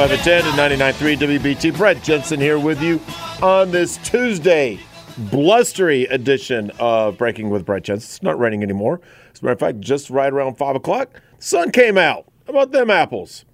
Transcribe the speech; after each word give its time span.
News 0.00 0.24
Talk 0.24 0.38
1110 0.56 0.78
and 0.78 1.18
99.3 1.18 1.38
WBT. 1.38 1.76
Brett 1.76 2.02
Jensen 2.02 2.40
here 2.40 2.58
with 2.58 2.80
you 2.80 2.98
on 3.42 3.70
this 3.70 3.98
Tuesday 3.98 4.80
blustery 5.30 6.04
edition 6.04 6.70
of 6.78 7.18
Breaking 7.18 7.50
with 7.50 7.66
Brett 7.66 7.82
Jensen. 7.82 8.08
It's 8.08 8.22
not 8.22 8.38
raining 8.38 8.62
anymore. 8.62 9.02
As 9.34 9.42
a 9.42 9.44
matter 9.44 9.52
of 9.52 9.60
fact, 9.60 9.80
just 9.80 10.08
right 10.08 10.32
around 10.32 10.56
5 10.56 10.76
o'clock, 10.76 11.20
sun 11.38 11.70
came 11.70 11.98
out. 11.98 12.24
How 12.46 12.52
about 12.52 12.72
them 12.72 12.88
apples? 12.88 13.44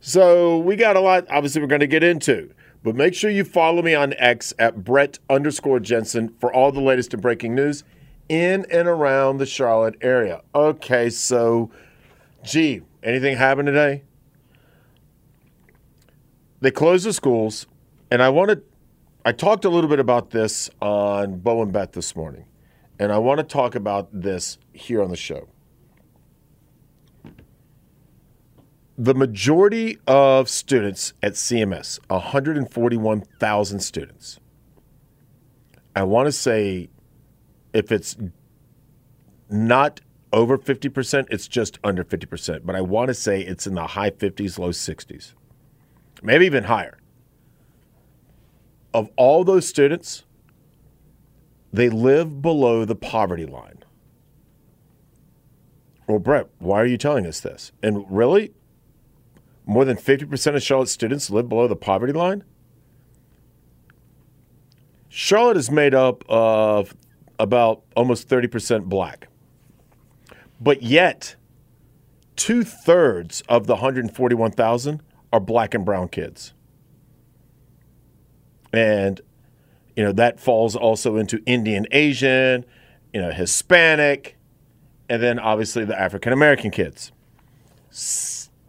So 0.00 0.58
we 0.58 0.74
got 0.74 0.96
a 0.96 1.00
lot, 1.00 1.26
obviously, 1.30 1.60
we're 1.60 1.68
going 1.68 1.80
to 1.80 1.86
get 1.86 2.02
into. 2.02 2.52
But 2.82 2.96
make 2.96 3.14
sure 3.14 3.30
you 3.30 3.44
follow 3.44 3.80
me 3.80 3.94
on 3.94 4.14
X 4.14 4.52
at 4.58 4.82
Brett 4.82 5.20
underscore 5.30 5.78
Jensen 5.78 6.34
for 6.40 6.52
all 6.52 6.72
the 6.72 6.80
latest 6.80 7.14
in 7.14 7.20
breaking 7.20 7.54
news 7.54 7.84
in 8.28 8.66
and 8.68 8.88
around 8.88 9.38
the 9.38 9.46
Charlotte 9.46 9.94
area. 10.00 10.42
Okay, 10.56 11.08
so, 11.08 11.70
gee, 12.42 12.82
anything 13.04 13.36
happen 13.36 13.64
today? 13.64 14.02
They 16.64 16.70
closed 16.70 17.04
the 17.04 17.12
schools, 17.12 17.66
and 18.10 18.22
I 18.22 18.30
wanted, 18.30 18.62
I 19.22 19.32
talked 19.32 19.66
a 19.66 19.68
little 19.68 19.90
bit 19.90 20.00
about 20.00 20.30
this 20.30 20.70
on 20.80 21.40
Bo 21.40 21.60
and 21.60 21.70
Beth 21.70 21.92
this 21.92 22.16
morning, 22.16 22.46
and 22.98 23.12
I 23.12 23.18
want 23.18 23.36
to 23.36 23.44
talk 23.44 23.74
about 23.74 24.08
this 24.10 24.56
here 24.72 25.02
on 25.02 25.10
the 25.10 25.16
show. 25.16 25.46
The 28.96 29.12
majority 29.12 29.98
of 30.06 30.48
students 30.48 31.12
at 31.22 31.34
CMS, 31.34 32.00
141,000 32.08 33.80
students, 33.80 34.40
I 35.94 36.02
want 36.04 36.28
to 36.28 36.32
say 36.32 36.88
if 37.74 37.92
it's 37.92 38.16
not 39.50 40.00
over 40.32 40.56
50%, 40.56 41.26
it's 41.30 41.46
just 41.46 41.78
under 41.84 42.02
50%. 42.04 42.64
But 42.64 42.74
I 42.74 42.80
want 42.80 43.08
to 43.08 43.14
say 43.14 43.42
it's 43.42 43.66
in 43.66 43.74
the 43.74 43.88
high 43.88 44.08
50s, 44.08 44.58
low 44.58 44.70
60s, 44.70 45.34
maybe 46.24 46.46
even 46.46 46.64
higher. 46.64 46.98
Of 48.92 49.10
all 49.16 49.44
those 49.44 49.68
students, 49.68 50.24
they 51.72 51.88
live 51.88 52.40
below 52.40 52.84
the 52.84 52.94
poverty 52.96 53.46
line. 53.46 53.84
Well, 56.08 56.18
Brett, 56.18 56.48
why 56.58 56.80
are 56.80 56.86
you 56.86 56.98
telling 56.98 57.26
us 57.26 57.40
this? 57.40 57.72
And 57.82 58.04
really, 58.08 58.52
more 59.66 59.84
than 59.84 59.96
50% 59.96 60.54
of 60.54 60.62
Charlotte 60.62 60.88
students 60.88 61.30
live 61.30 61.48
below 61.48 61.68
the 61.68 61.76
poverty 61.76 62.12
line? 62.12 62.44
Charlotte 65.08 65.56
is 65.56 65.70
made 65.70 65.94
up 65.94 66.24
of 66.28 66.94
about 67.38 67.82
almost 67.96 68.28
30% 68.28 68.84
black. 68.84 69.28
But 70.60 70.82
yet, 70.82 71.36
two 72.36 72.64
thirds 72.64 73.42
of 73.48 73.66
the 73.66 73.74
141,000 73.74 75.02
are 75.34 75.40
black 75.40 75.74
and 75.74 75.84
brown 75.84 76.06
kids. 76.06 76.54
And, 78.72 79.20
you 79.96 80.04
know, 80.04 80.12
that 80.12 80.38
falls 80.38 80.76
also 80.76 81.16
into 81.16 81.42
Indian 81.44 81.88
Asian, 81.90 82.64
you 83.12 83.20
know, 83.20 83.32
Hispanic, 83.32 84.36
and 85.08 85.20
then 85.20 85.40
obviously 85.40 85.84
the 85.84 86.00
African 86.00 86.32
American 86.32 86.70
kids. 86.70 87.10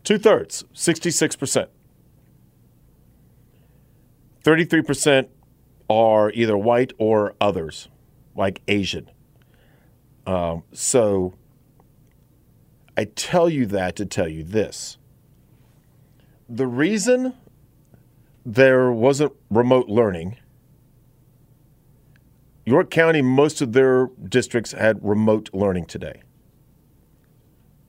Two 0.03 0.17
thirds, 0.17 0.63
66%. 0.73 1.67
33% 4.43 5.27
are 5.87 6.31
either 6.31 6.57
white 6.57 6.93
or 6.97 7.35
others 7.39 7.89
like 8.35 8.63
Asian. 8.67 9.11
Um, 10.25 10.63
so 10.73 11.35
I 12.97 13.03
tell 13.05 13.49
you 13.49 13.67
that 13.67 13.95
to 13.97 14.05
tell 14.07 14.27
you 14.27 14.43
this. 14.43 14.97
The 16.47 16.67
reason 16.67 17.33
there 18.45 18.91
wasn't 18.91 19.33
remote 19.49 19.89
learning, 19.89 20.37
York 22.65 22.89
County, 22.89 23.21
most 23.21 23.61
of 23.61 23.73
their 23.73 24.09
districts 24.27 24.71
had 24.71 25.03
remote 25.03 25.49
learning 25.53 25.85
today. 25.85 26.21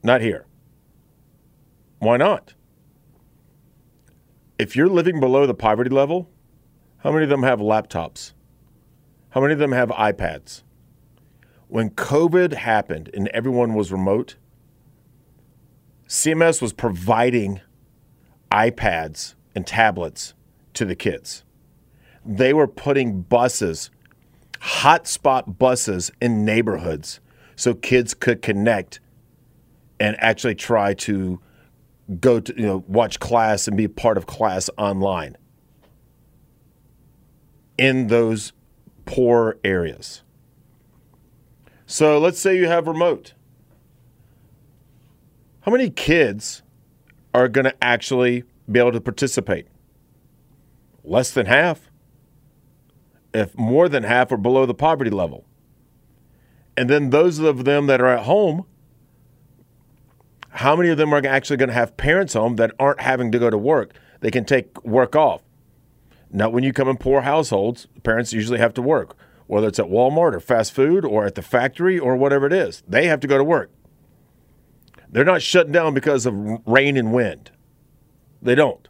Not 0.03 0.21
here. 0.21 0.47
Why 1.99 2.17
not? 2.17 2.55
If 4.59 4.77
you're 4.77 4.88
living 4.88 5.19
below 5.19 5.47
the 5.47 5.55
poverty 5.55 5.91
level, 5.91 6.31
how 6.99 7.11
many 7.11 7.25
of 7.25 7.31
them 7.31 7.43
have 7.43 7.59
laptops? 7.59 8.33
How 9.31 9.41
many 9.41 9.55
of 9.55 9.59
them 9.59 9.73
have 9.73 9.88
iPads? 9.91 10.62
When 11.69 11.91
COVID 11.91 12.53
happened 12.53 13.11
and 13.12 13.28
everyone 13.28 13.75
was 13.75 13.91
remote, 13.93 14.37
CMS 16.06 16.62
was 16.62 16.73
providing 16.73 17.61
iPads 18.56 19.34
and 19.55 19.67
tablets 19.67 20.33
to 20.72 20.87
the 20.87 20.97
kids. 20.97 21.44
They 22.25 22.55
were 22.55 22.67
putting 22.67 23.21
buses, 23.21 23.91
hotspot 24.61 25.59
buses 25.59 26.11
in 26.22 26.44
neighborhoods 26.44 27.21
so 27.55 27.75
kids 27.75 28.15
could 28.15 28.41
connect 28.41 29.00
and 30.00 30.17
actually 30.19 30.55
try 30.55 30.94
to 30.94 31.41
go 32.19 32.41
to, 32.41 32.55
you 32.56 32.67
know, 32.67 32.84
watch 32.89 33.21
class 33.21 33.69
and 33.69 33.77
be 33.77 33.89
part 33.89 34.17
of 34.17 34.27
class 34.27 34.71
online 34.78 35.37
in 37.77 38.06
those 38.06 38.53
poor 39.05 39.59
areas. 39.65 40.23
So 41.84 42.19
let's 42.19 42.41
say 42.41 42.56
you 42.56 42.69
have 42.69 42.87
remote. 42.87 43.34
How 45.61 45.73
many 45.73 45.91
kids 45.91 46.62
are 47.36 47.48
going 47.48 47.66
to 47.66 47.84
actually 47.84 48.44
be 48.70 48.80
able 48.80 48.92
to 48.92 49.00
participate? 49.00 49.66
Less 51.04 51.30
than 51.30 51.44
half. 51.44 51.91
If 53.34 53.56
more 53.58 53.91
than 53.91 54.04
half 54.04 54.32
are 54.32 54.38
below 54.38 54.64
the 54.64 54.74
poverty 54.74 55.10
level. 55.10 55.44
And 56.78 56.88
then 56.88 57.10
those 57.10 57.38
of 57.38 57.66
them 57.66 57.88
that 57.88 58.00
are 58.00 58.08
at 58.08 58.25
home, 58.25 58.64
how 60.48 60.75
many 60.75 60.88
of 60.88 60.96
them 60.96 61.12
are 61.12 61.25
actually 61.26 61.58
going 61.58 61.69
to 61.69 61.75
have 61.75 61.98
parents 61.98 62.32
home 62.32 62.56
that 62.56 62.72
aren't 62.78 63.02
having 63.02 63.30
to 63.32 63.38
go 63.38 63.50
to 63.50 63.58
work? 63.58 63.92
They 64.20 64.30
can 64.30 64.46
take 64.46 64.82
work 64.82 65.14
off. 65.14 65.42
Not 66.30 66.54
when 66.54 66.64
you 66.64 66.72
come 66.72 66.88
in 66.88 66.96
poor 66.96 67.20
households, 67.20 67.86
parents 68.02 68.32
usually 68.32 68.58
have 68.58 68.72
to 68.75 68.82
work, 68.82 69.14
whether 69.46 69.69
it's 69.69 69.78
at 69.78 69.86
Walmart 69.86 70.34
or 70.34 70.41
fast 70.41 70.72
food 70.72 71.04
or 71.04 71.26
at 71.26 71.34
the 71.34 71.42
factory 71.42 71.98
or 71.98 72.16
whatever 72.16 72.46
it 72.46 72.54
is. 72.54 72.82
They 72.88 73.06
have 73.08 73.20
to 73.20 73.26
go 73.26 73.36
to 73.36 73.44
work. 73.44 73.70
They're 75.16 75.25
not 75.25 75.41
shut 75.41 75.72
down 75.72 75.94
because 75.94 76.27
of 76.27 76.34
rain 76.66 76.99
and 76.99 77.10
wind. 77.10 77.50
They 78.43 78.54
don't. 78.54 78.87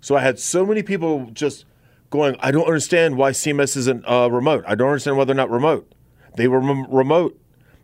So 0.00 0.14
I 0.14 0.20
had 0.20 0.38
so 0.38 0.64
many 0.64 0.80
people 0.84 1.28
just 1.32 1.64
going, 2.08 2.36
I 2.38 2.52
don't 2.52 2.68
understand 2.68 3.16
why 3.16 3.32
CMS 3.32 3.76
isn't 3.78 4.04
uh, 4.08 4.30
remote. 4.30 4.62
I 4.64 4.76
don't 4.76 4.90
understand 4.90 5.16
why 5.16 5.24
they're 5.24 5.34
not 5.34 5.50
remote. 5.50 5.92
They 6.36 6.46
were 6.46 6.60
remote 6.60 7.36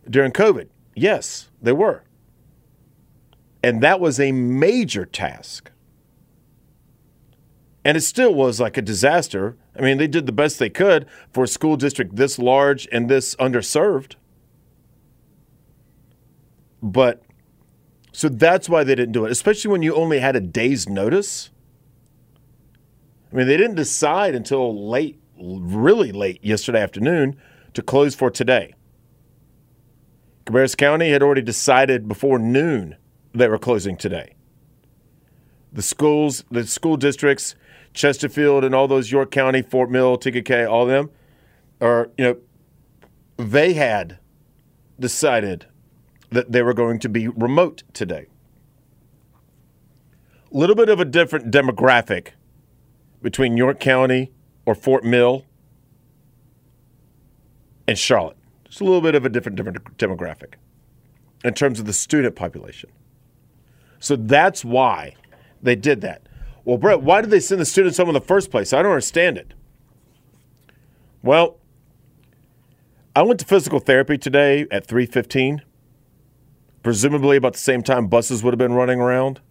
during 0.09 0.31
COVID. 0.31 0.69
Yes, 0.95 1.49
they 1.61 1.73
were. 1.73 2.03
And 3.61 3.83
that 3.83 3.99
was 3.99 4.17
a 4.17 4.31
major 4.31 5.05
task. 5.05 5.71
And 7.83 7.97
it 7.97 8.01
still 8.01 8.33
was 8.33 8.61
like 8.61 8.77
a 8.77 8.81
disaster. 8.81 9.57
I 9.77 9.81
mean, 9.81 9.97
they 9.97 10.07
did 10.07 10.25
the 10.25 10.31
best 10.31 10.57
they 10.57 10.69
could 10.69 11.05
for 11.33 11.43
a 11.43 11.49
school 11.49 11.75
district 11.75 12.15
this 12.15 12.39
large 12.39 12.87
and 12.93 13.09
this 13.09 13.35
underserved. 13.35 14.15
But 16.81 17.24
so 18.15 18.29
that's 18.29 18.69
why 18.69 18.85
they 18.85 18.95
didn't 18.95 19.11
do 19.11 19.25
it, 19.25 19.31
especially 19.33 19.71
when 19.71 19.81
you 19.81 19.93
only 19.93 20.19
had 20.19 20.37
a 20.37 20.39
day's 20.39 20.87
notice. 20.87 21.49
I 23.29 23.35
mean, 23.35 23.45
they 23.45 23.57
didn't 23.57 23.75
decide 23.75 24.35
until 24.35 24.89
late, 24.89 25.19
really 25.37 26.13
late 26.13 26.41
yesterday 26.41 26.81
afternoon 26.81 27.35
to 27.73 27.81
close 27.81 28.15
for 28.15 28.31
today. 28.31 28.73
Cabarrus 30.45 30.77
County 30.77 31.09
had 31.09 31.21
already 31.21 31.41
decided 31.41 32.07
before 32.07 32.39
noon 32.39 32.95
they 33.33 33.49
were 33.49 33.57
closing 33.57 33.97
today. 33.97 34.35
The 35.73 35.81
schools, 35.81 36.45
the 36.49 36.65
school 36.65 36.95
districts 36.95 37.53
Chesterfield 37.93 38.63
and 38.63 38.73
all 38.73 38.87
those 38.87 39.11
York 39.11 39.29
County, 39.29 39.61
Fort 39.61 39.91
Mill, 39.91 40.17
TKK, 40.17 40.71
all 40.71 40.83
of 40.83 40.87
them 40.87 41.09
are, 41.81 42.09
you 42.17 42.23
know, 42.23 42.37
they 43.35 43.73
had 43.73 44.19
decided 44.97 45.65
that 46.31 46.51
they 46.51 46.61
were 46.61 46.73
going 46.73 46.99
to 46.99 47.09
be 47.09 47.27
remote 47.27 47.83
today. 47.93 48.27
A 50.51 50.57
little 50.57 50.75
bit 50.75 50.89
of 50.89 50.99
a 50.99 51.05
different 51.05 51.51
demographic 51.51 52.29
between 53.21 53.57
York 53.57 53.79
County 53.79 54.31
or 54.65 54.75
Fort 54.75 55.03
Mill 55.03 55.45
and 57.87 57.97
Charlotte. 57.97 58.37
Just 58.65 58.81
a 58.81 58.83
little 58.83 59.01
bit 59.01 59.15
of 59.15 59.25
a 59.25 59.29
different, 59.29 59.55
different 59.55 59.97
demographic 59.97 60.55
in 61.43 61.53
terms 61.53 61.79
of 61.79 61.85
the 61.85 61.93
student 61.93 62.35
population. 62.35 62.89
So 63.99 64.15
that's 64.15 64.65
why 64.65 65.15
they 65.61 65.75
did 65.75 66.01
that. 66.01 66.23
Well, 66.63 66.77
Brett, 66.77 67.01
why 67.01 67.21
did 67.21 67.29
they 67.29 67.39
send 67.39 67.61
the 67.61 67.65
students 67.65 67.97
home 67.97 68.07
in 68.09 68.13
the 68.13 68.21
first 68.21 68.49
place? 68.49 68.73
I 68.73 68.81
don't 68.81 68.91
understand 68.91 69.37
it. 69.37 69.53
Well, 71.21 71.57
I 73.15 73.21
went 73.21 73.39
to 73.39 73.45
physical 73.45 73.79
therapy 73.79 74.17
today 74.17 74.67
at 74.71 74.87
3:15. 74.87 75.61
Presumably 76.85 77.35
about 77.35 77.53
the 77.53 77.59
same 77.59 77.81
time 77.81 78.05
buses 78.05 78.43
would 78.43 78.53
have 78.53 78.59
been 78.59 78.73
running 78.73 78.99
around. 78.99 79.41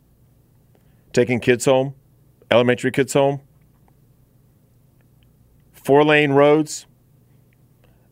taking 1.12 1.40
kids 1.40 1.64
home, 1.64 1.96
elementary 2.48 2.92
kids 2.92 3.12
home. 3.12 3.40
Four 5.72 6.04
lane 6.04 6.31
roads. 6.31 6.86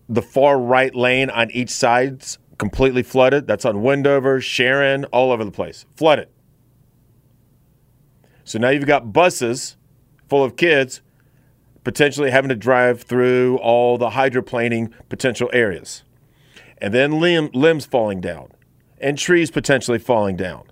The 0.08 0.22
far 0.22 0.58
right 0.58 0.92
lane 0.92 1.30
on 1.30 1.52
each 1.52 1.70
side's 1.70 2.40
completely 2.58 3.04
flooded. 3.04 3.46
That's 3.46 3.64
on 3.64 3.80
Wendover, 3.80 4.40
Sharon, 4.40 5.04
all 5.12 5.30
over 5.30 5.44
the 5.44 5.52
place. 5.52 5.86
Flooded. 5.94 6.26
So 8.42 8.58
now 8.58 8.70
you've 8.70 8.86
got 8.86 9.12
buses 9.12 9.76
full 10.28 10.42
of 10.42 10.56
kids 10.56 11.00
potentially 11.84 12.32
having 12.32 12.48
to 12.48 12.56
drive 12.56 13.02
through 13.02 13.58
all 13.58 13.98
the 13.98 14.10
hydroplaning 14.10 14.92
potential 15.08 15.48
areas. 15.52 16.02
And 16.78 16.92
then 16.92 17.20
limb, 17.20 17.50
limbs 17.54 17.86
falling 17.86 18.20
down 18.20 18.51
and 19.02 19.18
trees 19.18 19.50
potentially 19.50 19.98
falling 19.98 20.36
down. 20.36 20.64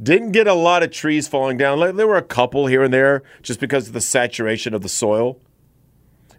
Didn't 0.00 0.32
get 0.32 0.46
a 0.46 0.54
lot 0.54 0.82
of 0.82 0.92
trees 0.92 1.26
falling 1.26 1.56
down. 1.56 1.96
There 1.96 2.06
were 2.06 2.16
a 2.16 2.22
couple 2.22 2.66
here 2.66 2.84
and 2.84 2.94
there 2.94 3.24
just 3.42 3.58
because 3.58 3.88
of 3.88 3.94
the 3.94 4.00
saturation 4.00 4.74
of 4.74 4.82
the 4.82 4.88
soil 4.88 5.40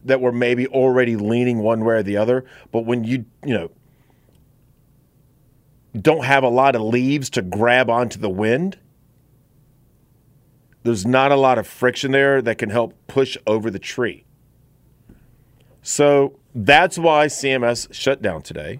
that 0.05 0.21
were 0.21 0.31
maybe 0.31 0.65
already 0.67 1.17
leaning 1.17 1.59
one 1.59 1.83
way 1.83 1.95
or 1.95 2.03
the 2.03 2.15
other. 2.15 2.45
But 2.71 2.85
when 2.85 3.03
you, 3.03 3.25
you 3.45 3.53
know, 3.53 3.71
don't 5.99 6.23
have 6.23 6.43
a 6.43 6.49
lot 6.49 6.75
of 6.75 6.81
leaves 6.81 7.29
to 7.31 7.41
grab 7.41 7.89
onto 7.89 8.17
the 8.17 8.29
wind, 8.29 8.77
there's 10.83 11.05
not 11.05 11.33
a 11.33 11.35
lot 11.35 11.57
of 11.57 11.67
friction 11.67 12.11
there 12.11 12.41
that 12.41 12.57
can 12.57 12.69
help 12.69 12.93
push 13.07 13.35
over 13.45 13.69
the 13.69 13.79
tree. 13.79 14.23
So 15.81 16.39
that's 16.55 16.97
why 16.97 17.25
CMS 17.25 17.93
shut 17.93 18.21
down 18.21 18.41
today 18.41 18.79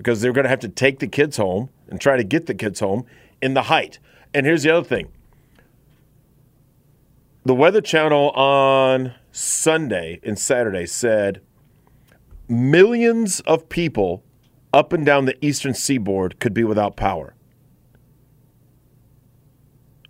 because 0.00 0.22
they're 0.22 0.32
going 0.32 0.44
to 0.44 0.48
have 0.48 0.60
to 0.60 0.68
take 0.68 0.98
the 0.98 1.06
kids 1.06 1.36
home 1.36 1.68
and 1.90 2.00
try 2.00 2.16
to 2.16 2.24
get 2.24 2.46
the 2.46 2.54
kids 2.54 2.80
home 2.80 3.04
in 3.42 3.52
the 3.52 3.64
height. 3.64 3.98
And 4.32 4.46
here's 4.46 4.62
the 4.62 4.70
other 4.70 4.88
thing 4.88 5.12
the 7.44 7.54
Weather 7.54 7.82
Channel 7.82 8.30
on 8.30 9.12
Sunday 9.30 10.18
and 10.22 10.38
Saturday 10.38 10.86
said 10.86 11.42
millions 12.48 13.40
of 13.40 13.68
people 13.68 14.24
up 14.72 14.94
and 14.94 15.04
down 15.04 15.26
the 15.26 15.36
eastern 15.44 15.74
seaboard 15.74 16.40
could 16.40 16.54
be 16.54 16.64
without 16.64 16.96
power 16.96 17.34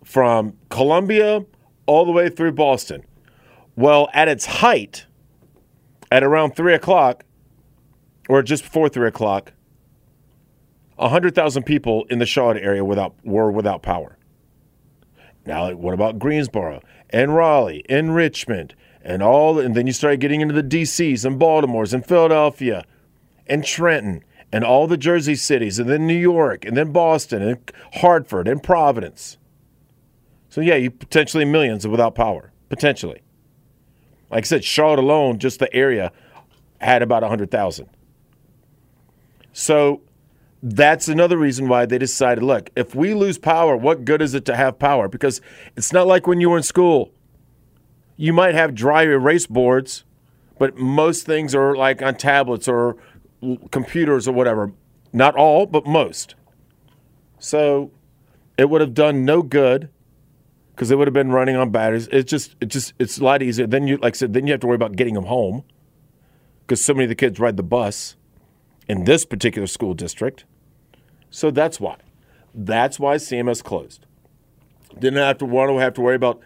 from 0.05 0.57
Columbia 0.69 1.45
all 1.87 2.05
the 2.05 2.13
way 2.13 2.29
through 2.29 2.53
Boston. 2.53 3.05
Well, 3.75 4.09
at 4.15 4.29
its 4.29 4.47
height, 4.47 5.07
at 6.13 6.23
around 6.23 6.55
3 6.55 6.75
o'clock, 6.75 7.25
or 8.29 8.45
just 8.45 8.63
before 8.63 8.89
3 8.89 9.09
o'clock, 9.09 9.53
100,000 11.01 11.63
people 11.63 12.05
in 12.11 12.19
the 12.19 12.27
Charlotte 12.27 12.63
area 12.63 12.85
without, 12.85 13.15
were 13.25 13.51
without 13.51 13.83
power. 13.83 14.19
Now, 15.47 15.73
what 15.73 15.95
about 15.95 16.19
Greensboro 16.19 16.83
and 17.09 17.35
Raleigh 17.35 17.85
and 17.89 18.15
Richmond 18.15 18.75
and 19.03 19.23
all? 19.23 19.59
And 19.59 19.75
then 19.75 19.87
you 19.87 19.95
start 19.95 20.21
getting 20.21 20.43
into 20.43 20.55
the 20.55 20.63
DCs 20.63 21.25
and 21.25 21.41
Baltimores 21.41 21.95
and 21.95 22.05
Philadelphia 22.05 22.85
and 23.47 23.65
Trenton 23.65 24.23
and 24.53 24.63
all 24.63 24.87
the 24.87 24.99
Jersey 24.99 25.35
cities 25.35 25.79
and 25.79 25.89
then 25.89 26.07
New 26.07 26.13
York 26.13 26.67
and 26.67 26.77
then 26.77 26.93
Boston 26.93 27.43
and 27.43 27.73
Hartford 27.95 28.47
and 28.47 28.63
Providence. 28.63 29.39
So 30.51 30.61
yeah, 30.61 30.77
you 30.77 30.91
potentially 30.91 31.47
millions 31.47 31.87
without 31.87 32.15
power, 32.15 32.53
potentially. 32.69 33.23
Like 34.31 34.45
I 34.45 34.47
said, 34.47 34.65
Charlotte 34.65 34.99
alone, 34.99 35.39
just 35.39 35.61
the 35.61 35.75
area, 35.75 36.13
had 36.81 37.03
about 37.03 37.23
100,000. 37.23 37.89
So 39.53 40.03
that's 40.63 41.09
another 41.09 41.39
reason 41.39 41.69
why 41.69 41.87
they 41.87 41.99
decided 41.99 42.45
look, 42.45 42.71
if 42.77 42.95
we 42.95 43.15
lose 43.15 43.39
power, 43.39 43.77
what 43.77 44.05
good 44.05 44.21
is 44.21 44.35
it 44.35 44.45
to 44.47 44.57
have 44.57 44.79
power? 44.79 45.09
Because 45.09 45.41
it's 45.77 45.93
not 45.93 46.07
like 46.07 46.27
when 46.27 46.41
you 46.41 46.51
were 46.51 46.57
in 46.57 46.63
school. 46.63 47.13
You 48.17 48.35
might 48.35 48.55
have 48.55 48.75
dry 48.75 49.05
erase 49.05 49.47
boards, 49.47 50.05
but 50.59 50.77
most 50.77 51.25
things 51.25 51.55
are 51.55 51.75
like 51.75 52.03
on 52.03 52.17
tablets 52.17 52.69
or 52.69 52.97
computers 53.71 54.29
or 54.29 54.33
whatever. 54.33 54.73
Not 55.13 55.35
all, 55.37 55.65
but 55.65 55.87
most. 55.87 56.35
So 57.39 57.91
it 58.59 58.69
would 58.69 58.83
have 58.83 58.93
done 58.93 59.25
no 59.25 59.41
good 59.41 59.89
because 60.75 60.91
they 60.91 60.95
would 60.95 61.09
have 61.09 61.15
been 61.15 61.33
running 61.33 61.57
on 61.57 61.71
batteries. 61.71 62.09
It's 62.13 62.31
just, 62.31 62.57
it 62.61 62.67
just, 62.67 62.93
it's 62.99 63.17
a 63.17 63.25
lot 63.25 63.43
easier. 63.43 63.67
Then 63.67 63.87
you, 63.87 63.97
like 63.97 64.15
I 64.15 64.19
said, 64.19 64.35
then 64.35 64.47
you 64.47 64.53
have 64.53 64.61
to 64.61 64.67
worry 64.67 64.77
about 64.77 64.97
getting 64.97 65.15
them 65.15 65.25
home 65.25 65.65
because 66.67 66.85
so 66.85 66.93
many 66.93 67.05
of 67.05 67.09
the 67.09 67.15
kids 67.15 67.41
ride 67.41 67.57
the 67.57 67.63
bus 67.63 68.17
in 68.87 69.05
this 69.05 69.25
particular 69.25 69.67
school 69.67 69.95
district. 69.95 70.45
So 71.31 71.51
that's 71.51 71.81
why. 71.81 71.97
That's 72.55 72.99
why 72.99 73.17
CMS 73.17 73.63
closed. 73.63 74.07
Didn't 74.99 75.19
have 75.19 75.39
to 75.39 75.45
want 75.45 75.71
to 75.71 75.79
have 75.79 75.95
to 75.95 76.01
worry 76.01 76.17
about 76.17 76.41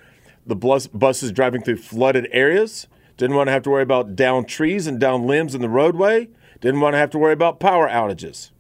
the 0.46 0.54
bus, 0.54 0.86
buses 0.86 1.32
driving 1.32 1.62
through 1.62 1.78
flooded 1.78 2.28
areas. 2.31 2.86
Didn't 3.16 3.36
want 3.36 3.48
to 3.48 3.52
have 3.52 3.62
to 3.62 3.70
worry 3.70 3.82
about 3.82 4.14
down 4.14 4.44
trees 4.44 4.86
and 4.86 5.00
down 5.00 5.26
limbs 5.26 5.54
in 5.54 5.62
the 5.62 5.69
roadway. 5.69 6.28
Didn't 6.60 6.81
want 6.81 6.94
to 6.94 6.98
have 6.98 7.10
to 7.10 7.19
worry 7.19 7.32
about 7.32 7.60
power 7.60 7.88
outages. 7.88 8.50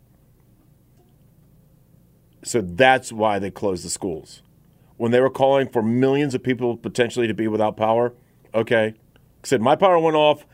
So 2.42 2.60
that's 2.60 3.12
why 3.12 3.38
they 3.38 3.50
closed 3.50 3.84
the 3.84 3.90
schools 3.90 4.42
when 4.96 5.10
they 5.10 5.20
were 5.20 5.30
calling 5.30 5.68
for 5.68 5.82
millions 5.82 6.34
of 6.34 6.42
people 6.42 6.76
potentially 6.76 7.26
to 7.26 7.34
be 7.34 7.48
without 7.48 7.76
power. 7.76 8.14
Okay, 8.54 8.94
said 9.42 9.60
my 9.60 9.76
power 9.76 9.98
went 9.98 10.16
off. 10.16 10.46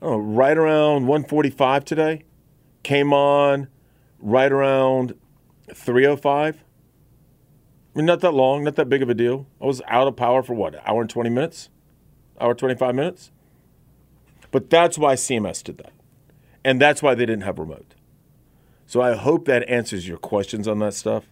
Know, 0.00 0.16
right 0.16 0.56
around 0.56 1.06
1:45 1.06 1.84
today. 1.84 2.22
Came 2.82 3.12
on 3.12 3.68
right 4.20 4.50
around 4.50 5.14
3:05. 5.68 6.54
I 7.94 7.98
mean, 7.98 8.06
not 8.06 8.20
that 8.20 8.32
long, 8.32 8.62
not 8.64 8.76
that 8.76 8.88
big 8.88 9.02
of 9.02 9.08
a 9.08 9.14
deal. 9.14 9.46
I 9.60 9.66
was 9.66 9.82
out 9.88 10.06
of 10.06 10.16
power 10.16 10.42
for 10.42 10.54
what, 10.54 10.80
hour 10.88 11.00
and 11.00 11.10
20 11.10 11.28
minutes, 11.28 11.70
hour 12.40 12.54
25 12.54 12.94
minutes. 12.94 13.32
But 14.52 14.70
that's 14.70 14.96
why 14.96 15.14
CMS 15.14 15.62
did 15.62 15.78
that, 15.78 15.92
and 16.64 16.80
that's 16.80 17.02
why 17.02 17.14
they 17.14 17.26
didn't 17.26 17.42
have 17.42 17.58
remote. 17.58 17.94
So 18.86 19.00
I 19.00 19.14
hope 19.14 19.44
that 19.46 19.68
answers 19.68 20.08
your 20.08 20.18
questions 20.18 20.66
on 20.66 20.80
that 20.80 20.94
stuff 20.94 21.28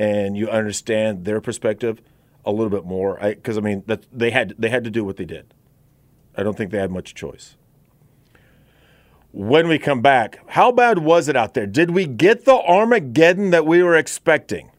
and 0.00 0.34
you 0.34 0.48
understand 0.48 1.26
their 1.26 1.42
perspective 1.42 2.00
a 2.46 2.50
little 2.50 2.70
bit 2.70 2.86
more. 2.86 3.18
Because 3.20 3.58
I, 3.58 3.60
I, 3.60 3.64
mean, 3.64 3.82
that 3.86 4.06
they 4.10 4.30
had 4.30 4.54
they 4.58 4.70
had 4.70 4.82
to 4.84 4.90
do 4.90 5.04
what 5.04 5.18
they 5.18 5.26
did. 5.26 5.52
I 6.34 6.42
don't 6.42 6.56
think 6.56 6.70
they 6.70 6.78
had 6.78 6.90
much 6.90 7.14
choice. 7.14 7.56
When 9.32 9.68
we 9.68 9.78
come 9.78 10.02
back, 10.02 10.40
how 10.48 10.72
bad 10.72 10.98
was 10.98 11.28
it 11.28 11.36
out 11.36 11.54
there? 11.54 11.66
Did 11.66 11.92
we 11.92 12.06
get 12.06 12.44
the 12.44 12.56
Armageddon 12.56 13.50
that 13.50 13.64
we 13.64 13.82
were 13.82 13.96
expecting? 13.96 14.70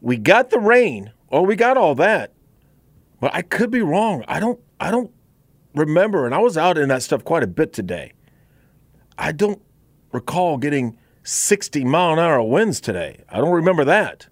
We 0.00 0.16
got 0.16 0.50
the 0.50 0.58
rain. 0.58 1.12
Oh, 1.30 1.42
we 1.42 1.56
got 1.56 1.76
all 1.76 1.94
that. 1.96 2.32
But 3.20 3.34
I 3.34 3.42
could 3.42 3.70
be 3.70 3.80
wrong. 3.80 4.24
I 4.28 4.40
don't 4.40 4.60
I 4.80 4.90
don't 4.90 5.10
remember 5.74 6.24
and 6.24 6.34
I 6.34 6.38
was 6.38 6.56
out 6.56 6.78
in 6.78 6.88
that 6.88 7.02
stuff 7.02 7.24
quite 7.24 7.42
a 7.42 7.46
bit 7.46 7.72
today. 7.72 8.12
I 9.18 9.32
don't 9.32 9.60
recall 10.12 10.56
getting 10.56 10.98
60 11.22 11.84
mile 11.84 12.14
an 12.14 12.18
hour 12.18 12.42
winds 12.42 12.80
today. 12.80 13.24
I 13.28 13.38
don't 13.38 13.52
remember 13.52 13.84
that. 13.84 14.28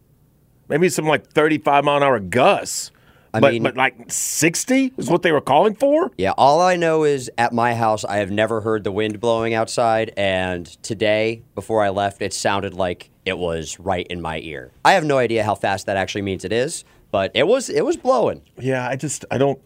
Maybe 0.69 0.88
some 0.88 1.07
like 1.07 1.26
35 1.26 1.85
mile 1.85 1.99
an 1.99 2.02
hour 2.02 2.21
gusts. 2.21 2.90
I 3.35 3.41
but, 3.41 3.53
mean, 3.53 3.62
but 3.62 3.77
like 3.77 4.12
60 4.12 4.93
is 4.99 5.09
what 5.09 5.23
they 5.23 5.33
were 5.33 5.41
calling 5.41 5.75
for? 5.75 6.11
Yeah, 6.19 6.33
all 6.37 6.61
I 6.61 6.77
know 6.77 7.05
is 7.05 7.31
at 7.39 7.53
my 7.53 7.75
house, 7.75 8.05
I 8.05 8.19
have 8.19 8.31
never 8.31 8.61
heard 8.61 8.85
the 8.85 8.93
wind 8.93 9.21
blowing 9.21 9.55
outside. 9.55 10.12
And 10.17 10.67
today, 10.83 11.43
before 11.55 11.83
I 11.83 11.89
left, 11.89 12.21
it 12.21 12.35
sounded 12.35 12.75
like 12.75 13.11
it 13.25 13.39
was 13.39 13.81
right 13.81 14.07
in 14.09 14.21
my 14.21 14.39
ear. 14.41 14.71
I 14.85 14.93
have 14.93 15.05
no 15.05 15.17
idea 15.17 15.45
how 15.45 15.55
fast 15.55 15.87
that 15.87 15.97
actually 15.97 16.23
means 16.23 16.45
it 16.45 16.53
is, 16.53 16.85
but 17.11 17.31
it 17.35 17.47
was 17.47 17.71
it 17.71 17.85
was 17.85 17.97
blowing. 17.97 18.43
Yeah, 18.59 18.87
I 18.87 18.97
just 18.97 19.25
I 19.31 19.39
don't. 19.39 19.61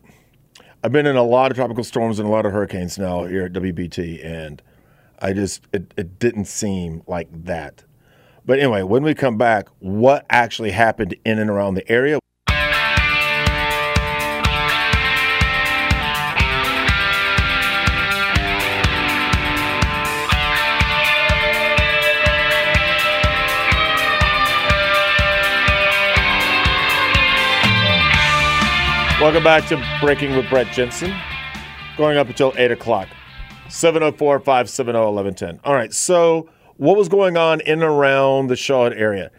I've 0.85 0.93
been 0.93 1.07
in 1.07 1.17
a 1.17 1.25
lot 1.25 1.51
of 1.51 1.57
tropical 1.57 1.83
storms 1.83 2.21
and 2.21 2.29
a 2.29 2.31
lot 2.31 2.47
of 2.47 2.53
hurricanes 2.53 2.99
now 2.99 3.25
here 3.25 3.47
at 3.47 3.53
WBT, 3.53 4.25
and 4.25 4.63
I 5.19 5.33
just 5.33 5.63
it, 5.73 5.93
it 5.97 6.21
didn't 6.21 6.45
seem 6.45 7.03
like 7.09 7.29
that. 7.45 7.83
But 8.45 8.61
anyway, 8.61 8.83
when 8.83 9.03
we 9.03 9.15
come 9.15 9.37
back, 9.37 9.67
what 9.81 10.25
actually 10.31 10.71
happened 10.71 11.17
in 11.25 11.41
and 11.41 11.51
around 11.51 11.75
the 11.75 11.91
area? 11.91 12.21
Welcome 29.27 29.43
back 29.43 29.67
to 29.71 29.99
Breaking 30.01 30.37
with 30.37 30.49
Brett 30.49 30.73
Jensen. 30.73 31.13
Going 31.97 32.17
up 32.17 32.29
until 32.29 32.55
8 32.57 32.71
o'clock. 32.71 33.09
704 33.69 34.39
570 34.39 34.97
1110. 34.97 35.61
All 35.65 35.75
right. 35.75 35.93
So, 35.93 36.49
what 36.77 36.97
was 36.97 37.09
going 37.09 37.37
on 37.37 37.61
in 37.63 37.83
and 37.83 37.83
around 37.83 38.47
the 38.47 38.55
Charlotte 38.55 38.97
area? 38.97 39.33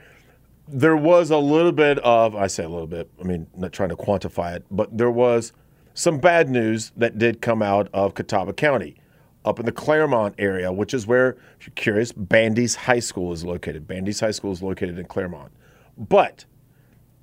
There 0.67 0.97
was 0.97 1.31
a 1.31 1.37
little 1.37 1.71
bit 1.71 1.99
of, 1.99 2.35
I 2.35 2.47
say 2.47 2.65
a 2.65 2.67
little 2.67 2.85
bit, 2.85 3.09
I 3.17 3.23
mean, 3.23 3.47
not 3.55 3.71
trying 3.71 3.87
to 3.87 3.95
quantify 3.95 4.57
it, 4.57 4.65
but 4.69 4.97
there 4.97 5.09
was 5.09 5.53
some 5.93 6.19
bad 6.19 6.49
news 6.49 6.91
that 6.97 7.17
did 7.17 7.41
come 7.41 7.61
out 7.61 7.87
of 7.93 8.13
Catawba 8.13 8.51
County 8.55 8.97
up 9.45 9.57
in 9.57 9.65
the 9.65 9.71
Claremont 9.71 10.35
area, 10.37 10.69
which 10.69 10.93
is 10.93 11.07
where, 11.07 11.37
if 11.61 11.65
you're 11.65 11.73
curious, 11.75 12.11
Bandys 12.11 12.75
High 12.75 12.99
School 12.99 13.31
is 13.31 13.45
located. 13.45 13.87
Bandys 13.87 14.19
High 14.19 14.31
School 14.31 14.51
is 14.51 14.61
located 14.61 14.99
in 14.99 15.05
Claremont. 15.05 15.53
But 15.97 16.43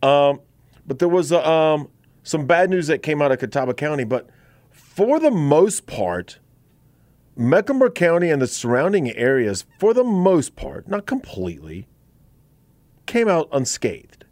Um, 0.03 0.41
but 0.87 0.99
there 0.99 1.09
was 1.09 1.31
a, 1.31 1.47
um, 1.47 1.91
some 2.25 2.47
bad 2.47 2.71
news 2.71 2.89
that 2.89 3.03
came 3.03 3.23
out 3.23 3.31
of 3.31 3.39
Catawba 3.39 3.75
County. 3.75 4.03
But 4.03 4.29
for 4.71 5.21
the 5.21 5.31
most 5.31 5.87
part, 5.87 6.41
Mecklenburg 7.37 7.95
County 7.95 8.31
and 8.31 8.43
the 8.43 8.47
surrounding 8.49 9.15
areas, 9.15 9.65
for 9.79 9.95
the 9.95 10.03
most 10.03 10.57
part, 10.57 10.89
not 10.89 11.07
completely, 11.07 11.87
came 13.07 13.29
out 13.29 13.49
unscathed. 13.53 14.25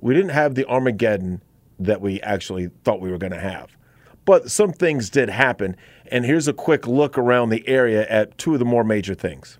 We 0.00 0.14
didn't 0.14 0.30
have 0.30 0.54
the 0.54 0.66
Armageddon 0.66 1.42
that 1.78 2.00
we 2.00 2.20
actually 2.22 2.70
thought 2.84 3.00
we 3.00 3.10
were 3.10 3.18
going 3.18 3.32
to 3.32 3.40
have. 3.40 3.76
But 4.24 4.50
some 4.50 4.72
things 4.72 5.10
did 5.10 5.28
happen. 5.28 5.76
And 6.06 6.24
here's 6.24 6.46
a 6.46 6.52
quick 6.52 6.86
look 6.86 7.18
around 7.18 7.48
the 7.48 7.66
area 7.66 8.06
at 8.08 8.38
two 8.38 8.52
of 8.52 8.58
the 8.58 8.64
more 8.64 8.84
major 8.84 9.14
things. 9.14 9.58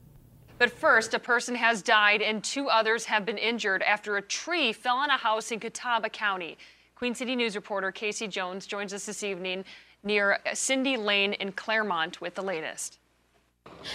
But 0.59 0.71
first, 0.71 1.15
a 1.15 1.19
person 1.19 1.55
has 1.55 1.81
died 1.81 2.21
and 2.21 2.45
two 2.45 2.69
others 2.69 3.07
have 3.07 3.25
been 3.25 3.39
injured 3.39 3.83
after 3.83 4.19
a 4.19 4.23
tree 4.23 4.75
fell 4.75 4.97
on 4.97 5.09
a 5.09 5.17
house 5.17 5.51
in 5.51 5.59
Catawba 5.59 6.11
County. 6.11 6.59
Queen 7.01 7.15
City 7.15 7.35
News 7.35 7.57
reporter 7.57 7.91
Casey 7.91 8.29
Jones 8.29 8.67
joins 8.67 8.93
us 8.93 9.07
this 9.07 9.23
evening 9.23 9.65
near 10.05 10.39
Cindy 10.53 10.99
Lane 10.99 11.33
in 11.33 11.51
Claremont 11.51 12.21
with 12.21 12.35
the 12.35 12.43
latest. 12.43 12.99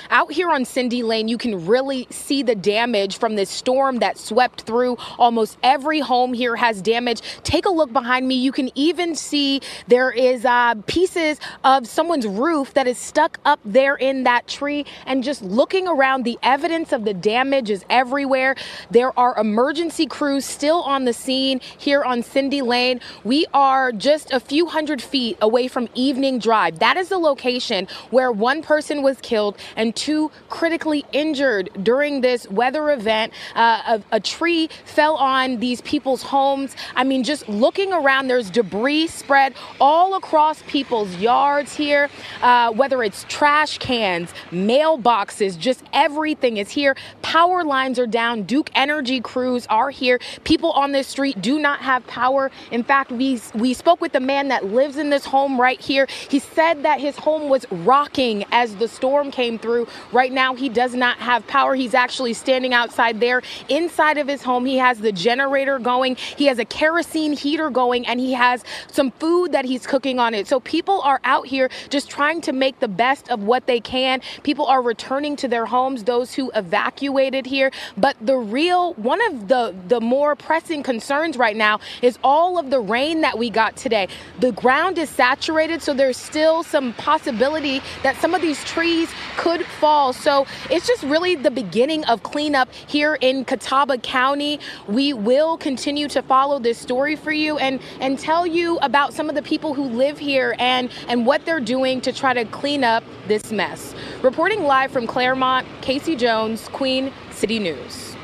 Out 0.09 0.31
here 0.31 0.49
on 0.49 0.65
Cindy 0.65 1.03
Lane, 1.03 1.27
you 1.27 1.37
can 1.37 1.65
really 1.65 2.07
see 2.09 2.43
the 2.43 2.55
damage 2.55 3.17
from 3.17 3.35
this 3.35 3.49
storm 3.49 3.99
that 3.99 4.17
swept 4.17 4.61
through. 4.61 4.97
Almost 5.17 5.57
every 5.63 5.99
home 5.99 6.33
here 6.33 6.55
has 6.55 6.81
damage. 6.81 7.21
Take 7.43 7.65
a 7.65 7.69
look 7.69 7.91
behind 7.91 8.27
me. 8.27 8.35
You 8.35 8.51
can 8.51 8.69
even 8.75 9.15
see 9.15 9.61
there 9.87 10.11
is 10.11 10.45
uh, 10.45 10.75
pieces 10.87 11.39
of 11.63 11.87
someone's 11.87 12.27
roof 12.27 12.73
that 12.73 12.87
is 12.87 12.97
stuck 12.97 13.39
up 13.45 13.59
there 13.65 13.95
in 13.95 14.23
that 14.23 14.47
tree. 14.47 14.85
And 15.05 15.23
just 15.23 15.41
looking 15.41 15.87
around, 15.87 16.23
the 16.23 16.37
evidence 16.43 16.91
of 16.91 17.03
the 17.03 17.13
damage 17.13 17.69
is 17.69 17.85
everywhere. 17.89 18.55
There 18.91 19.17
are 19.17 19.37
emergency 19.37 20.05
crews 20.05 20.45
still 20.45 20.81
on 20.83 21.05
the 21.05 21.13
scene 21.13 21.59
here 21.77 22.03
on 22.03 22.23
Cindy 22.23 22.61
Lane. 22.61 22.99
We 23.23 23.45
are 23.53 23.91
just 23.91 24.31
a 24.31 24.39
few 24.39 24.67
hundred 24.67 25.01
feet 25.01 25.37
away 25.41 25.67
from 25.67 25.89
Evening 25.95 26.39
Drive. 26.39 26.79
That 26.79 26.97
is 26.97 27.09
the 27.09 27.17
location 27.17 27.87
where 28.11 28.31
one 28.31 28.61
person 28.61 29.01
was 29.01 29.19
killed 29.21 29.54
and 29.75 29.95
two 29.95 30.31
critically 30.49 31.05
injured 31.11 31.69
during 31.81 32.21
this 32.21 32.49
weather 32.49 32.91
event. 32.91 33.33
Uh, 33.55 33.99
a, 34.11 34.15
a, 34.15 34.19
tree 34.19 34.69
fell 34.85 35.15
on 35.15 35.59
these 35.59 35.81
people's 35.81 36.23
homes. 36.23 36.75
I 36.95 37.03
mean, 37.03 37.23
just 37.23 37.47
looking 37.47 37.93
around, 37.93 38.27
there's 38.27 38.49
debris 38.49 39.07
spread 39.07 39.53
all 39.79 40.15
across 40.15 40.61
people's 40.63 41.15
yards 41.17 41.75
here, 41.75 42.09
uh, 42.41 42.71
whether 42.71 43.03
it's 43.03 43.25
trash 43.29 43.77
cans, 43.77 44.33
mailboxes, 44.51 45.57
just 45.57 45.83
everything 45.93 46.57
is 46.57 46.71
here. 46.71 46.95
Power 47.21 47.63
lines 47.63 47.99
are 47.99 48.07
down. 48.07 48.43
Duke 48.43 48.71
Energy 48.73 49.21
crews 49.21 49.67
are 49.67 49.89
here. 49.89 50.19
People 50.43 50.71
on 50.71 50.91
this 50.91 51.07
street 51.07 51.41
do 51.41 51.59
not 51.59 51.79
have 51.81 52.05
power. 52.07 52.49
In 52.71 52.83
fact, 52.83 53.11
we, 53.11 53.39
we 53.53 53.73
spoke 53.73 54.01
with 54.01 54.13
the 54.13 54.19
man 54.19 54.47
that 54.47 54.65
lives 54.65 54.97
in 54.97 55.09
this 55.09 55.25
home 55.25 55.59
right 55.59 55.79
here. 55.79 56.07
He 56.29 56.39
said 56.39 56.83
that 56.83 56.99
his 56.99 57.17
home 57.17 57.49
was 57.49 57.65
rocking 57.71 58.45
as 58.51 58.75
the 58.77 58.87
storm 58.87 59.31
came 59.31 59.44
came 59.45 59.59
through. 59.59 59.87
Right 60.11 60.31
now, 60.31 60.55
he 60.55 60.69
does 60.69 60.95
not 60.95 61.17
have 61.19 61.45
power. 61.45 61.75
He's 61.75 61.93
actually 61.93 62.33
standing 62.33 62.73
outside 62.73 63.19
there 63.19 63.43
inside 63.69 64.17
of 64.17 64.27
his 64.27 64.41
home. 64.41 64.65
He 64.65 64.77
has 64.77 64.99
the 64.99 65.11
generator 65.11 65.77
going, 65.77 66.15
he 66.15 66.47
has 66.47 66.57
a 66.57 66.65
kerosene 66.65 67.33
heater 67.33 67.69
going, 67.69 68.07
and 68.07 68.19
he 68.19 68.33
has 68.33 68.63
some 68.91 69.11
food 69.11 69.51
that 69.51 69.65
he's 69.65 69.85
cooking 69.85 70.17
on 70.19 70.33
it. 70.33 70.47
So 70.47 70.59
people 70.61 70.99
are 71.01 71.19
out 71.23 71.45
here 71.45 71.69
just 71.89 72.09
trying 72.09 72.41
to 72.41 72.53
make 72.53 72.79
the 72.79 72.87
best 72.87 73.29
of 73.29 73.43
what 73.43 73.67
they 73.67 73.79
can. 73.79 74.21
People 74.41 74.65
are 74.65 74.81
returning 74.81 75.35
to 75.37 75.47
their 75.47 75.67
homes, 75.67 76.03
those 76.03 76.33
who 76.33 76.51
evacuated 76.55 77.45
here. 77.45 77.71
But 77.97 78.15
the 78.19 78.37
real, 78.37 78.93
one 78.95 79.21
of 79.27 79.47
the, 79.47 79.75
the 79.87 80.01
more 80.01 80.35
pressing 80.35 80.81
concerns 80.81 81.37
right 81.37 81.55
now 81.55 81.79
is 82.01 82.17
all 82.23 82.57
of 82.57 82.71
the 82.71 82.79
rain 82.79 83.21
that 83.21 83.37
we 83.37 83.51
got 83.51 83.75
today. 83.75 84.07
The 84.39 84.53
ground 84.53 84.97
is 84.97 85.09
saturated, 85.09 85.83
so 85.83 85.93
there's 85.93 86.17
still 86.17 86.63
some 86.63 86.93
possibility 86.93 87.81
that 88.01 88.15
some 88.17 88.33
of 88.33 88.41
these 88.41 88.63
trees 88.63 89.09
could 89.37 89.65
fall. 89.65 90.13
So 90.13 90.45
it's 90.69 90.87
just 90.87 91.03
really 91.03 91.35
the 91.35 91.51
beginning 91.51 92.03
of 92.05 92.23
cleanup 92.23 92.71
here 92.73 93.17
in 93.21 93.45
Catawba 93.45 93.99
County. 93.99 94.59
We 94.87 95.13
will 95.13 95.57
continue 95.57 96.07
to 96.09 96.21
follow 96.21 96.59
this 96.59 96.77
story 96.77 97.15
for 97.15 97.31
you 97.31 97.57
and, 97.57 97.79
and 97.99 98.17
tell 98.17 98.45
you 98.45 98.77
about 98.79 99.13
some 99.13 99.29
of 99.29 99.35
the 99.35 99.41
people 99.41 99.73
who 99.73 99.83
live 99.83 100.17
here 100.17 100.55
and, 100.59 100.89
and 101.07 101.25
what 101.25 101.45
they're 101.45 101.59
doing 101.59 102.01
to 102.01 102.11
try 102.11 102.33
to 102.33 102.45
clean 102.45 102.83
up 102.83 103.03
this 103.27 103.51
mess. 103.51 103.93
Reporting 104.21 104.63
live 104.63 104.91
from 104.91 105.07
Claremont, 105.07 105.67
Casey 105.81 106.15
Jones, 106.15 106.67
Queen 106.69 107.11
City 107.31 107.59
News. 107.59 108.15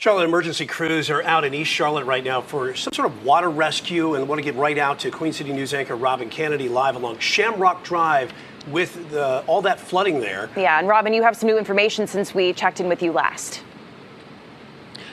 Charlotte 0.00 0.24
emergency 0.24 0.64
crews 0.64 1.10
are 1.10 1.22
out 1.24 1.44
in 1.44 1.52
East 1.52 1.70
Charlotte 1.70 2.06
right 2.06 2.24
now 2.24 2.40
for 2.40 2.74
some 2.74 2.90
sort 2.90 3.06
of 3.06 3.22
water 3.22 3.50
rescue 3.50 4.14
and 4.14 4.26
want 4.26 4.38
to 4.38 4.42
get 4.42 4.54
right 4.54 4.78
out 4.78 4.98
to 5.00 5.10
Queen 5.10 5.30
City 5.30 5.52
News 5.52 5.74
anchor 5.74 5.94
Robin 5.94 6.30
Kennedy 6.30 6.70
live 6.70 6.96
along 6.96 7.18
Shamrock 7.18 7.84
Drive 7.84 8.32
with 8.68 9.10
the, 9.10 9.40
all 9.46 9.62
that 9.62 9.80
flooding 9.80 10.20
there. 10.20 10.48
Yeah, 10.56 10.78
and 10.78 10.88
Robin, 10.88 11.12
you 11.12 11.22
have 11.22 11.36
some 11.36 11.48
new 11.48 11.58
information 11.58 12.06
since 12.06 12.34
we 12.34 12.52
checked 12.52 12.80
in 12.80 12.88
with 12.88 13.02
you 13.02 13.12
last. 13.12 13.62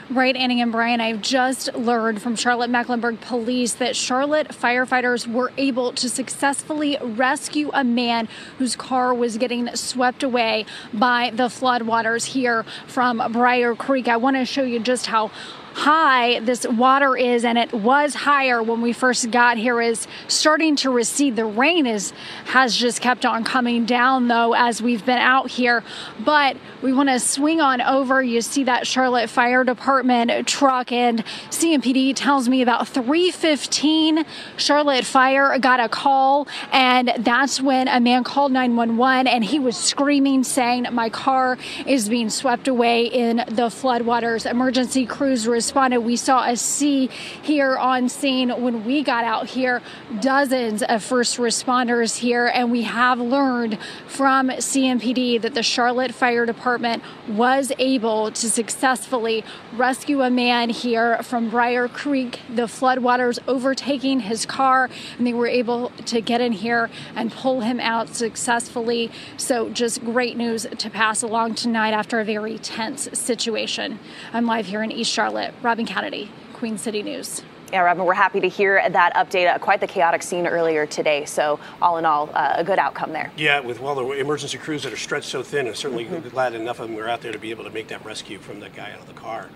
Right, 0.09 0.37
Annie 0.37 0.61
and 0.61 0.71
Brian, 0.71 1.01
I've 1.01 1.21
just 1.21 1.73
learned 1.75 2.21
from 2.21 2.37
Charlotte 2.37 2.69
Mecklenburg 2.69 3.19
police 3.19 3.73
that 3.73 3.93
Charlotte 3.93 4.47
firefighters 4.47 5.27
were 5.27 5.51
able 5.57 5.91
to 5.91 6.07
successfully 6.07 6.97
rescue 7.01 7.69
a 7.73 7.83
man 7.83 8.29
whose 8.57 8.73
car 8.77 9.13
was 9.13 9.37
getting 9.37 9.67
swept 9.75 10.23
away 10.23 10.65
by 10.93 11.31
the 11.33 11.49
floodwaters 11.49 12.23
here 12.23 12.63
from 12.87 13.21
Briar 13.33 13.75
Creek. 13.75 14.07
I 14.07 14.15
want 14.15 14.37
to 14.37 14.45
show 14.45 14.63
you 14.63 14.79
just 14.79 15.07
how 15.07 15.29
high 15.77 16.39
this 16.39 16.65
water 16.65 17.15
is, 17.15 17.45
and 17.45 17.57
it 17.57 17.71
was 17.71 18.15
higher 18.15 18.63
when 18.63 18.81
we 18.81 18.91
first 18.93 19.29
got 19.29 19.57
here, 19.57 19.79
is 19.79 20.07
starting 20.27 20.75
to 20.77 20.89
recede. 20.89 21.35
The 21.35 21.45
rain 21.45 21.85
is 21.85 22.13
has 22.45 22.75
just 22.75 22.99
kept 22.99 23.25
on 23.25 23.43
coming 23.43 23.85
down 23.85 24.27
though 24.27 24.53
as 24.53 24.81
we've 24.81 25.05
been 25.05 25.19
out 25.19 25.51
here. 25.51 25.83
But 26.19 26.57
we 26.81 26.93
want 26.93 27.09
to 27.09 27.19
swing 27.19 27.61
on 27.61 27.81
over. 27.81 28.23
You 28.23 28.41
see 28.41 28.63
that 28.63 28.87
Charlotte 28.87 29.29
Fire 29.29 29.63
Department 29.63 30.47
truck, 30.47 30.91
and 30.91 31.23
CMPD 31.51 32.15
tells 32.15 32.49
me 32.49 32.61
about 32.63 32.87
3:15, 32.87 34.25
Charlotte 34.57 35.05
Fire 35.05 35.57
got 35.59 35.79
a 35.79 35.89
call, 35.89 36.47
and 36.71 37.13
that's 37.19 37.61
when 37.61 37.87
a 37.87 37.99
man 37.99 38.23
called 38.23 38.51
911, 38.51 39.27
and 39.27 39.43
he 39.43 39.59
was 39.59 39.77
screaming, 39.77 40.43
saying, 40.43 40.87
"My 40.91 41.09
car 41.09 41.57
is 41.85 42.09
being 42.09 42.29
swept 42.29 42.67
away 42.67 43.05
in 43.05 43.37
the 43.47 43.69
floodwaters." 43.69 44.49
Emergency 44.49 45.05
crews 45.05 45.47
responded. 45.67 45.99
We 45.99 46.15
saw 46.15 46.47
a 46.47 46.55
sea 46.55 47.07
here 47.41 47.75
on 47.75 48.07
scene 48.07 48.51
when 48.51 48.85
we 48.85 49.03
got 49.03 49.25
out 49.25 49.47
here. 49.47 49.81
Dozens 50.21 50.81
of 50.81 51.03
first 51.03 51.35
responders 51.35 52.19
here, 52.19 52.47
and 52.47 52.71
we 52.71 52.83
have 52.83 53.19
learned 53.19 53.77
from 54.07 54.47
CMPD 54.47 55.41
that 55.41 55.55
the 55.55 55.63
Charlotte 55.63 56.13
Fire 56.13 56.45
Department 56.45 57.03
was 57.27 57.73
able 57.79 58.31
to 58.31 58.49
successfully 58.49 59.43
rescue 59.73 60.21
a 60.21 60.29
man 60.29 60.69
here 60.69 61.21
from 61.21 61.49
Briar 61.49 61.89
Creek, 61.89 62.39
the 62.47 62.67
floodwaters 62.67 63.37
overtaking 63.45 64.21
his 64.21 64.45
car, 64.45 64.89
and 65.17 65.27
they 65.27 65.33
were 65.33 65.47
able 65.47 65.89
to 66.05 66.21
get 66.21 66.39
in 66.39 66.53
here 66.53 66.89
and 67.13 67.29
pull 67.29 67.59
him 67.59 67.81
out 67.81 68.07
successfully. 68.15 69.11
So, 69.35 69.69
just 69.69 70.01
great 70.05 70.37
news 70.37 70.65
to 70.77 70.89
pass 70.89 71.21
along 71.21 71.55
tonight 71.55 71.91
after 71.91 72.21
a 72.21 72.23
very 72.23 72.57
tense 72.57 73.09
situation. 73.11 73.99
I'm 74.31 74.45
live 74.45 74.67
here 74.67 74.81
in 74.81 74.93
East 74.93 75.11
Charlotte. 75.11 75.46
Robin 75.61 75.85
Kennedy, 75.85 76.31
Queen 76.53 76.77
City 76.77 77.03
News. 77.03 77.43
Yeah, 77.73 77.81
Robin, 77.81 78.05
we're 78.05 78.13
happy 78.13 78.39
to 78.39 78.47
hear 78.47 78.89
that 78.89 79.13
update. 79.15 79.53
Uh, 79.53 79.59
quite 79.59 79.81
the 79.81 79.87
chaotic 79.87 80.23
scene 80.23 80.47
earlier 80.47 80.85
today. 80.85 81.25
So, 81.25 81.59
all 81.81 81.97
in 81.97 82.05
all, 82.05 82.29
uh, 82.33 82.53
a 82.55 82.63
good 82.63 82.79
outcome 82.79 83.11
there. 83.11 83.29
Yeah, 83.35 83.59
with 83.59 83.81
all 83.81 83.93
the 83.93 84.09
emergency 84.11 84.57
crews 84.57 84.83
that 84.83 84.93
are 84.93 84.97
stretched 84.97 85.27
so 85.27 85.43
thin, 85.43 85.67
I'm 85.67 85.75
certainly 85.75 86.05
mm-hmm. 86.05 86.29
glad 86.29 86.53
enough 86.53 86.79
of 86.79 86.87
them 86.87 86.95
were 86.95 87.09
out 87.09 87.21
there 87.21 87.33
to 87.33 87.39
be 87.39 87.51
able 87.51 87.65
to 87.65 87.69
make 87.69 87.89
that 87.89 88.05
rescue 88.05 88.39
from 88.39 88.61
that 88.61 88.73
guy 88.73 88.91
out 88.91 89.01
of 89.01 89.07
the 89.07 89.13
car. 89.13 89.49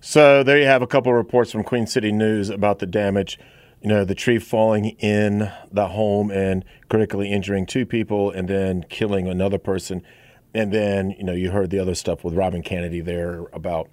So, 0.00 0.42
there 0.42 0.58
you 0.58 0.64
have 0.64 0.80
a 0.80 0.86
couple 0.86 1.12
of 1.12 1.16
reports 1.16 1.52
from 1.52 1.64
Queen 1.64 1.86
City 1.86 2.12
News 2.12 2.48
about 2.48 2.78
the 2.78 2.86
damage. 2.86 3.38
You 3.82 3.90
know, 3.90 4.04
the 4.06 4.14
tree 4.14 4.38
falling 4.38 4.96
in 4.98 5.52
the 5.70 5.88
home 5.88 6.30
and 6.30 6.64
critically 6.88 7.30
injuring 7.30 7.66
two 7.66 7.84
people 7.84 8.30
and 8.30 8.48
then 8.48 8.86
killing 8.88 9.28
another 9.28 9.58
person. 9.58 10.02
And 10.54 10.72
then, 10.72 11.10
you 11.10 11.24
know, 11.24 11.34
you 11.34 11.50
heard 11.50 11.68
the 11.68 11.78
other 11.78 11.94
stuff 11.94 12.24
with 12.24 12.32
Robin 12.32 12.62
Kennedy 12.62 13.02
there 13.02 13.44
about 13.52 13.90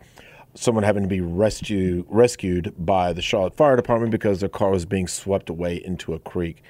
someone 0.56 0.84
having 0.84 1.04
to 1.04 1.10
be 1.10 1.22
rescue, 1.22 2.06
rescued 2.08 2.74
by 2.78 3.14
the 3.14 3.22
Charlotte 3.22 3.56
Fire 3.56 3.76
Department 3.76 4.12
because 4.12 4.40
their 4.40 4.50
car 4.50 4.72
was 4.72 4.86
being 4.86 5.08
swept 5.08 5.50
away 5.50 5.84
into 5.84 6.14
a 6.14 6.20
creek. 6.20 6.64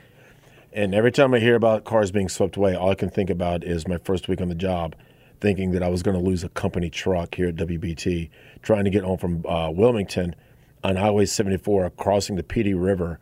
And 0.72 0.96
every 0.96 1.12
time 1.12 1.34
I 1.34 1.40
hear 1.40 1.56
about 1.56 1.84
cars 1.84 2.12
being 2.12 2.30
swept 2.30 2.58
away, 2.58 2.76
all 2.76 2.90
I 2.90 2.96
can 2.96 3.10
think 3.10 3.30
about 3.30 3.64
is 3.64 3.88
my 3.88 3.98
first 3.98 4.28
week 4.28 4.42
on 4.42 4.50
the 4.50 4.56
job, 4.56 4.96
thinking 5.40 5.72
that 5.72 5.84
I 5.84 5.90
was 5.90 6.02
going 6.02 6.18
to 6.18 6.24
lose 6.24 6.44
a 6.44 6.50
company 6.50 6.90
truck 6.90 7.36
here 7.36 7.50
at 7.50 7.56
WBT, 7.56 8.30
trying 8.64 8.86
to 8.86 8.90
get 8.90 9.04
home 9.04 9.20
from 9.20 9.46
uh, 9.46 9.70
Wilmington 9.70 10.36
on 10.84 10.96
Highway 10.96 11.26
74, 11.26 11.92
crossing 11.92 12.38
the 12.38 12.44
Pee 12.44 12.64
Dee 12.64 12.74
River 12.74 13.20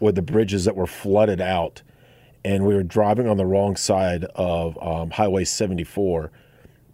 with 0.00 0.14
the 0.14 0.22
bridges 0.22 0.64
that 0.64 0.76
were 0.76 0.86
flooded 0.86 1.40
out. 1.40 1.82
And 2.44 2.64
we 2.66 2.74
were 2.74 2.82
driving 2.82 3.28
on 3.28 3.36
the 3.36 3.46
wrong 3.46 3.76
side 3.76 4.24
of 4.34 4.78
um, 4.82 5.10
Highway 5.10 5.44
74 5.44 6.30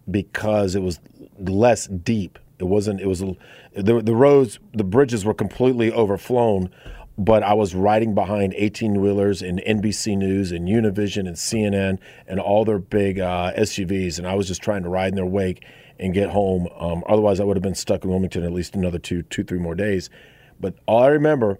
because 0.09 0.75
it 0.75 0.81
was 0.81 0.99
less 1.39 1.87
deep 1.87 2.37
It 2.61 2.67
wasn't. 2.67 3.01
It 3.01 3.07
was 3.07 3.19
the 3.19 3.35
the 3.73 4.15
roads, 4.15 4.59
the 4.73 4.83
bridges 4.83 5.25
were 5.25 5.33
completely 5.33 5.91
overflown. 5.91 6.69
But 7.17 7.43
I 7.43 7.53
was 7.53 7.75
riding 7.75 8.15
behind 8.15 8.53
18 8.55 8.99
wheelers 8.99 9.41
and 9.41 9.59
NBC 9.59 10.17
News 10.17 10.51
and 10.51 10.67
Univision 10.67 11.27
and 11.27 11.35
CNN 11.35 11.99
and 12.25 12.39
all 12.39 12.63
their 12.63 12.79
big 12.79 13.19
uh, 13.19 13.51
SUVs, 13.57 14.17
and 14.17 14.25
I 14.25 14.33
was 14.33 14.47
just 14.47 14.63
trying 14.63 14.83
to 14.83 14.89
ride 14.89 15.09
in 15.09 15.15
their 15.15 15.25
wake 15.25 15.63
and 15.99 16.13
get 16.13 16.29
home. 16.29 16.67
Um, 16.77 17.03
otherwise, 17.07 17.39
I 17.39 17.43
would 17.43 17.57
have 17.57 17.63
been 17.63 17.75
stuck 17.75 18.03
in 18.03 18.09
Wilmington 18.09 18.43
at 18.43 18.51
least 18.51 18.75
another 18.75 18.97
two, 18.97 19.21
two, 19.23 19.43
three 19.43 19.59
more 19.59 19.75
days. 19.75 20.09
But 20.59 20.75
all 20.87 21.03
I 21.03 21.07
remember 21.07 21.59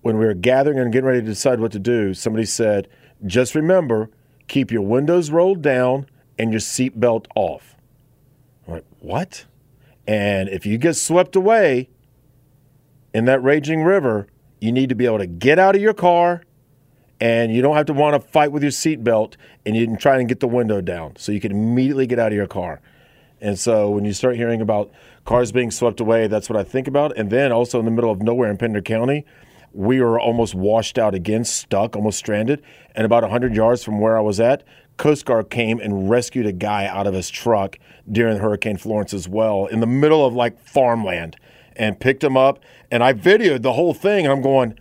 when 0.00 0.18
we 0.18 0.26
were 0.26 0.34
gathering 0.34 0.78
and 0.78 0.92
getting 0.92 1.06
ready 1.06 1.20
to 1.20 1.26
decide 1.26 1.60
what 1.60 1.72
to 1.72 1.78
do, 1.78 2.12
somebody 2.14 2.44
said, 2.44 2.88
"Just 3.24 3.54
remember, 3.54 4.10
keep 4.48 4.72
your 4.72 4.82
windows 4.82 5.30
rolled 5.30 5.62
down 5.62 6.06
and 6.38 6.50
your 6.50 6.60
seatbelt 6.60 7.26
off." 7.36 7.76
I'm 8.66 8.74
like, 8.74 8.84
"What?" 9.00 9.44
And 10.06 10.48
if 10.48 10.66
you 10.66 10.78
get 10.78 10.94
swept 10.94 11.36
away 11.36 11.88
in 13.14 13.24
that 13.26 13.42
raging 13.42 13.82
river, 13.82 14.26
you 14.60 14.72
need 14.72 14.88
to 14.88 14.94
be 14.94 15.06
able 15.06 15.18
to 15.18 15.26
get 15.26 15.58
out 15.58 15.74
of 15.74 15.82
your 15.82 15.94
car 15.94 16.42
and 17.20 17.54
you 17.54 17.62
don't 17.62 17.76
have 17.76 17.86
to 17.86 17.92
want 17.92 18.20
to 18.20 18.28
fight 18.30 18.50
with 18.50 18.62
your 18.62 18.72
seatbelt 18.72 19.34
and 19.64 19.76
you 19.76 19.86
can 19.86 19.96
try 19.96 20.18
and 20.18 20.28
get 20.28 20.40
the 20.40 20.48
window 20.48 20.80
down 20.80 21.14
so 21.16 21.30
you 21.30 21.40
can 21.40 21.52
immediately 21.52 22.06
get 22.06 22.18
out 22.18 22.32
of 22.32 22.36
your 22.36 22.48
car. 22.48 22.80
And 23.40 23.58
so 23.58 23.90
when 23.90 24.04
you 24.04 24.12
start 24.12 24.36
hearing 24.36 24.60
about 24.60 24.90
cars 25.24 25.52
being 25.52 25.70
swept 25.70 26.00
away, 26.00 26.26
that's 26.26 26.48
what 26.48 26.56
I 26.56 26.64
think 26.64 26.88
about. 26.88 27.16
And 27.16 27.30
then 27.30 27.52
also 27.52 27.78
in 27.78 27.84
the 27.84 27.90
middle 27.90 28.10
of 28.10 28.22
nowhere 28.22 28.50
in 28.50 28.56
Pender 28.56 28.80
County, 28.80 29.24
we 29.72 30.00
were 30.00 30.20
almost 30.20 30.54
washed 30.54 30.98
out 30.98 31.14
again, 31.14 31.44
stuck, 31.44 31.96
almost 31.96 32.18
stranded. 32.18 32.62
And 32.94 33.04
about 33.04 33.22
100 33.22 33.54
yards 33.54 33.82
from 33.82 34.00
where 34.00 34.16
I 34.16 34.20
was 34.20 34.40
at, 34.40 34.64
Coast 34.96 35.24
Guard 35.24 35.50
came 35.50 35.80
and 35.80 36.10
rescued 36.10 36.46
a 36.46 36.52
guy 36.52 36.86
out 36.86 37.06
of 37.06 37.14
his 37.14 37.30
truck 37.30 37.78
during 38.10 38.38
Hurricane 38.38 38.76
Florence 38.76 39.14
as 39.14 39.28
well, 39.28 39.66
in 39.66 39.80
the 39.80 39.86
middle 39.86 40.24
of 40.24 40.34
like 40.34 40.60
farmland, 40.60 41.36
and 41.76 41.98
picked 41.98 42.22
him 42.22 42.36
up. 42.36 42.60
And 42.90 43.02
I 43.02 43.12
videoed 43.12 43.62
the 43.62 43.72
whole 43.72 43.94
thing. 43.94 44.26
I'm 44.26 44.42
going, 44.42 44.78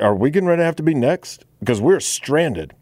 are 0.00 0.14
we 0.14 0.30
getting 0.30 0.48
ready 0.48 0.60
to 0.60 0.64
have 0.64 0.76
to 0.76 0.82
be 0.82 0.94
next? 0.94 1.44
Because 1.60 1.80
we're 1.80 2.00
stranded. 2.00 2.74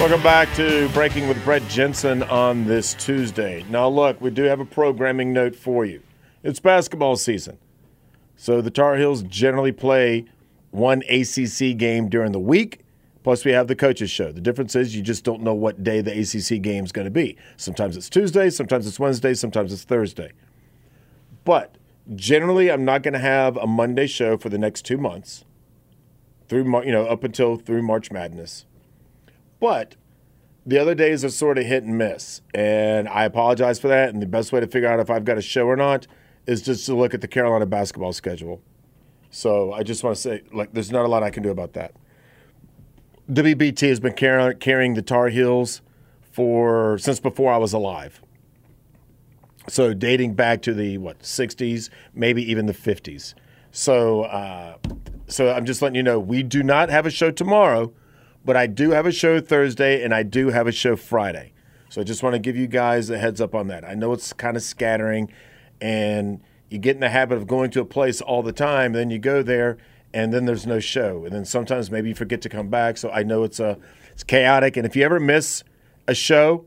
Welcome 0.00 0.22
back 0.22 0.50
to 0.54 0.88
Breaking 0.94 1.28
with 1.28 1.44
Brett 1.44 1.62
Jensen 1.68 2.22
on 2.22 2.64
this 2.64 2.94
Tuesday. 2.94 3.66
Now, 3.68 3.86
look, 3.86 4.18
we 4.18 4.30
do 4.30 4.44
have 4.44 4.58
a 4.58 4.64
programming 4.64 5.34
note 5.34 5.54
for 5.54 5.84
you. 5.84 6.00
It's 6.42 6.58
basketball 6.58 7.16
season. 7.16 7.58
So 8.34 8.62
the 8.62 8.70
Tar 8.70 8.96
Heels 8.96 9.22
generally 9.24 9.72
play 9.72 10.24
one 10.70 11.02
ACC 11.02 11.76
game 11.76 12.08
during 12.08 12.32
the 12.32 12.40
week. 12.40 12.80
Plus, 13.24 13.44
we 13.44 13.52
have 13.52 13.68
the 13.68 13.76
coaches' 13.76 14.10
show. 14.10 14.32
The 14.32 14.40
difference 14.40 14.74
is 14.74 14.96
you 14.96 15.02
just 15.02 15.22
don't 15.22 15.42
know 15.42 15.52
what 15.52 15.84
day 15.84 16.00
the 16.00 16.18
ACC 16.18 16.62
game 16.62 16.82
is 16.86 16.92
going 16.92 17.04
to 17.04 17.10
be. 17.10 17.36
Sometimes 17.58 17.94
it's 17.94 18.08
Tuesday, 18.08 18.48
sometimes 18.48 18.86
it's 18.86 18.98
Wednesday, 18.98 19.34
sometimes 19.34 19.70
it's 19.70 19.84
Thursday. 19.84 20.32
But 21.44 21.76
generally, 22.16 22.72
I'm 22.72 22.86
not 22.86 23.02
going 23.02 23.12
to 23.12 23.20
have 23.20 23.58
a 23.58 23.66
Monday 23.66 24.06
show 24.06 24.38
for 24.38 24.48
the 24.48 24.58
next 24.58 24.86
two 24.86 24.96
months, 24.96 25.44
through 26.48 26.64
you 26.86 26.90
know 26.90 27.04
up 27.04 27.22
until 27.22 27.56
through 27.56 27.82
March 27.82 28.10
Madness. 28.10 28.64
But 29.60 29.96
the 30.66 30.78
other 30.78 30.94
days 30.94 31.24
are 31.24 31.30
sort 31.30 31.58
of 31.58 31.66
hit 31.66 31.84
and 31.84 31.96
miss, 31.96 32.40
and 32.52 33.08
I 33.08 33.24
apologize 33.24 33.78
for 33.78 33.88
that. 33.88 34.08
And 34.08 34.20
the 34.20 34.26
best 34.26 34.52
way 34.52 34.60
to 34.60 34.66
figure 34.66 34.88
out 34.88 34.98
if 34.98 35.10
I've 35.10 35.24
got 35.24 35.38
a 35.38 35.42
show 35.42 35.66
or 35.66 35.76
not 35.76 36.06
is 36.46 36.62
just 36.62 36.86
to 36.86 36.94
look 36.96 37.14
at 37.14 37.20
the 37.20 37.28
Carolina 37.28 37.66
basketball 37.66 38.12
schedule. 38.12 38.60
So 39.30 39.72
I 39.72 39.82
just 39.82 40.02
want 40.02 40.16
to 40.16 40.20
say, 40.20 40.42
like, 40.52 40.72
there's 40.72 40.90
not 40.90 41.04
a 41.04 41.08
lot 41.08 41.22
I 41.22 41.30
can 41.30 41.42
do 41.42 41.50
about 41.50 41.74
that. 41.74 41.94
WBT 43.30 43.88
has 43.88 44.00
been 44.00 44.16
car- 44.16 44.54
carrying 44.54 44.94
the 44.94 45.02
Tar 45.02 45.28
Heels 45.28 45.82
for 46.32 46.98
since 46.98 47.20
before 47.20 47.52
I 47.52 47.58
was 47.58 47.72
alive. 47.72 48.20
So 49.68 49.94
dating 49.94 50.34
back 50.34 50.62
to 50.62 50.74
the 50.74 50.98
what 50.98 51.20
60s, 51.20 51.90
maybe 52.12 52.42
even 52.50 52.66
the 52.66 52.74
50s. 52.74 53.34
So, 53.70 54.22
uh, 54.22 54.78
so 55.28 55.52
I'm 55.52 55.64
just 55.64 55.80
letting 55.80 55.94
you 55.94 56.02
know 56.02 56.18
we 56.18 56.42
do 56.42 56.62
not 56.62 56.88
have 56.88 57.06
a 57.06 57.10
show 57.10 57.30
tomorrow 57.30 57.92
but 58.44 58.56
I 58.56 58.66
do 58.66 58.90
have 58.90 59.06
a 59.06 59.12
show 59.12 59.40
Thursday 59.40 60.02
and 60.02 60.14
I 60.14 60.22
do 60.22 60.48
have 60.48 60.66
a 60.66 60.72
show 60.72 60.96
Friday. 60.96 61.52
So 61.88 62.00
I 62.00 62.04
just 62.04 62.22
want 62.22 62.34
to 62.34 62.38
give 62.38 62.56
you 62.56 62.66
guys 62.66 63.10
a 63.10 63.18
heads 63.18 63.40
up 63.40 63.54
on 63.54 63.66
that. 63.68 63.84
I 63.84 63.94
know 63.94 64.12
it's 64.12 64.32
kind 64.32 64.56
of 64.56 64.62
scattering 64.62 65.30
and 65.80 66.40
you 66.68 66.78
get 66.78 66.94
in 66.94 67.00
the 67.00 67.08
habit 67.08 67.36
of 67.36 67.46
going 67.46 67.70
to 67.72 67.80
a 67.80 67.84
place 67.84 68.20
all 68.20 68.42
the 68.42 68.52
time, 68.52 68.92
then 68.92 69.10
you 69.10 69.18
go 69.18 69.42
there 69.42 69.76
and 70.14 70.32
then 70.32 70.44
there's 70.44 70.66
no 70.66 70.78
show. 70.78 71.24
And 71.24 71.34
then 71.34 71.44
sometimes 71.44 71.90
maybe 71.90 72.08
you 72.08 72.14
forget 72.14 72.40
to 72.42 72.48
come 72.48 72.68
back. 72.68 72.96
So 72.96 73.10
I 73.10 73.22
know 73.22 73.42
it's 73.42 73.60
a 73.60 73.76
it's 74.12 74.22
chaotic 74.22 74.76
and 74.76 74.86
if 74.86 74.94
you 74.94 75.04
ever 75.04 75.18
miss 75.18 75.64
a 76.06 76.14
show, 76.14 76.64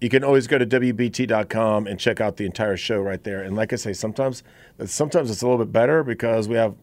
you 0.00 0.08
can 0.08 0.22
always 0.22 0.46
go 0.46 0.58
to 0.58 0.66
wbt.com 0.66 1.86
and 1.86 1.98
check 1.98 2.20
out 2.20 2.36
the 2.36 2.44
entire 2.44 2.76
show 2.76 3.00
right 3.00 3.22
there. 3.24 3.42
And 3.42 3.56
like 3.56 3.72
I 3.72 3.76
say, 3.76 3.92
sometimes 3.92 4.42
sometimes 4.84 5.30
it's 5.30 5.42
a 5.42 5.48
little 5.48 5.64
bit 5.64 5.72
better 5.72 6.04
because 6.04 6.48
we 6.48 6.56
have 6.56 6.74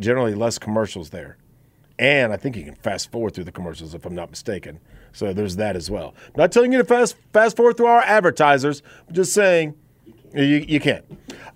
generally 0.00 0.34
less 0.34 0.58
commercials 0.58 1.10
there. 1.10 1.36
And 1.98 2.32
I 2.32 2.36
think 2.36 2.56
you 2.56 2.64
can 2.64 2.74
fast 2.74 3.10
forward 3.10 3.34
through 3.34 3.44
the 3.44 3.52
commercials 3.52 3.94
if 3.94 4.04
I'm 4.04 4.14
not 4.14 4.30
mistaken. 4.30 4.80
So 5.12 5.32
there's 5.32 5.56
that 5.56 5.76
as 5.76 5.90
well. 5.90 6.14
I'm 6.26 6.32
not 6.36 6.52
telling 6.52 6.72
you 6.72 6.78
to 6.78 6.84
fast 6.84 7.16
fast 7.32 7.56
forward 7.56 7.76
through 7.76 7.86
our 7.86 8.02
advertisers. 8.02 8.82
I'm 9.08 9.14
just 9.14 9.32
saying 9.32 9.74
you, 10.34 10.64
you 10.68 10.80
can. 10.80 11.02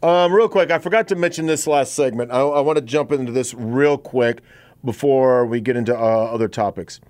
Um, 0.02 0.32
real 0.32 0.48
quick, 0.48 0.70
I 0.70 0.78
forgot 0.78 1.08
to 1.08 1.16
mention 1.16 1.46
this 1.46 1.66
last 1.66 1.92
segment. 1.92 2.30
I, 2.30 2.40
I 2.40 2.60
want 2.60 2.76
to 2.76 2.84
jump 2.84 3.12
into 3.12 3.32
this 3.32 3.52
real 3.52 3.98
quick 3.98 4.40
before 4.82 5.44
we 5.44 5.60
get 5.60 5.76
into 5.76 5.94
uh, 5.94 6.00
other 6.00 6.48
topics. 6.48 7.00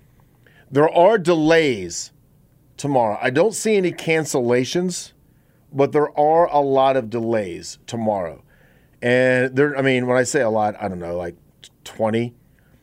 There 0.69 0.89
are 0.89 1.17
delays 1.17 2.11
tomorrow. 2.75 3.17
I 3.21 3.29
don't 3.29 3.53
see 3.53 3.77
any 3.77 3.93
cancellations, 3.93 5.13
but 5.71 5.93
there 5.93 6.17
are 6.19 6.47
a 6.47 6.59
lot 6.59 6.97
of 6.97 7.09
delays 7.09 7.79
tomorrow. 7.87 8.43
And 9.01 9.55
there, 9.55 9.77
I 9.77 9.81
mean, 9.81 10.07
when 10.07 10.17
I 10.17 10.23
say 10.23 10.41
a 10.41 10.49
lot, 10.49 10.75
I 10.81 10.87
don't 10.87 10.99
know, 10.99 11.15
like 11.15 11.35
20 11.85 12.33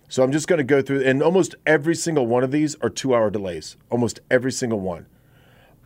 so 0.09 0.23
I'm 0.23 0.33
just 0.33 0.49
going 0.49 0.59
to 0.59 0.65
go 0.65 0.81
through, 0.81 1.03
and 1.03 1.23
almost 1.23 1.55
every 1.67 1.95
single 1.95 2.27
one 2.27 2.43
of 2.43 2.51
these 2.51 2.75
are 2.77 2.89
two 2.89 3.15
hour 3.15 3.31
delays, 3.31 3.77
almost 3.91 4.21
every 4.31 4.53
single 4.53 4.81
one. 4.81 5.07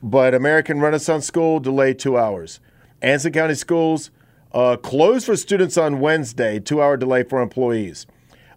But 0.01 0.35
American 0.35 0.81
Renaissance 0.81 1.27
School, 1.27 1.59
delay 1.61 1.93
two 1.95 2.17
hours. 2.17 2.61
Anson 3.01 3.33
County 3.33 3.55
Schools, 3.55 4.11
uh, 4.53 4.77
closed 4.77 5.27
for 5.27 5.37
students 5.37 5.77
on 5.77 5.99
Wednesday, 5.99 6.61
two 6.61 6.81
hour 6.81 6.97
delay 6.97 7.25
for 7.25 7.43
employees. 7.43 8.07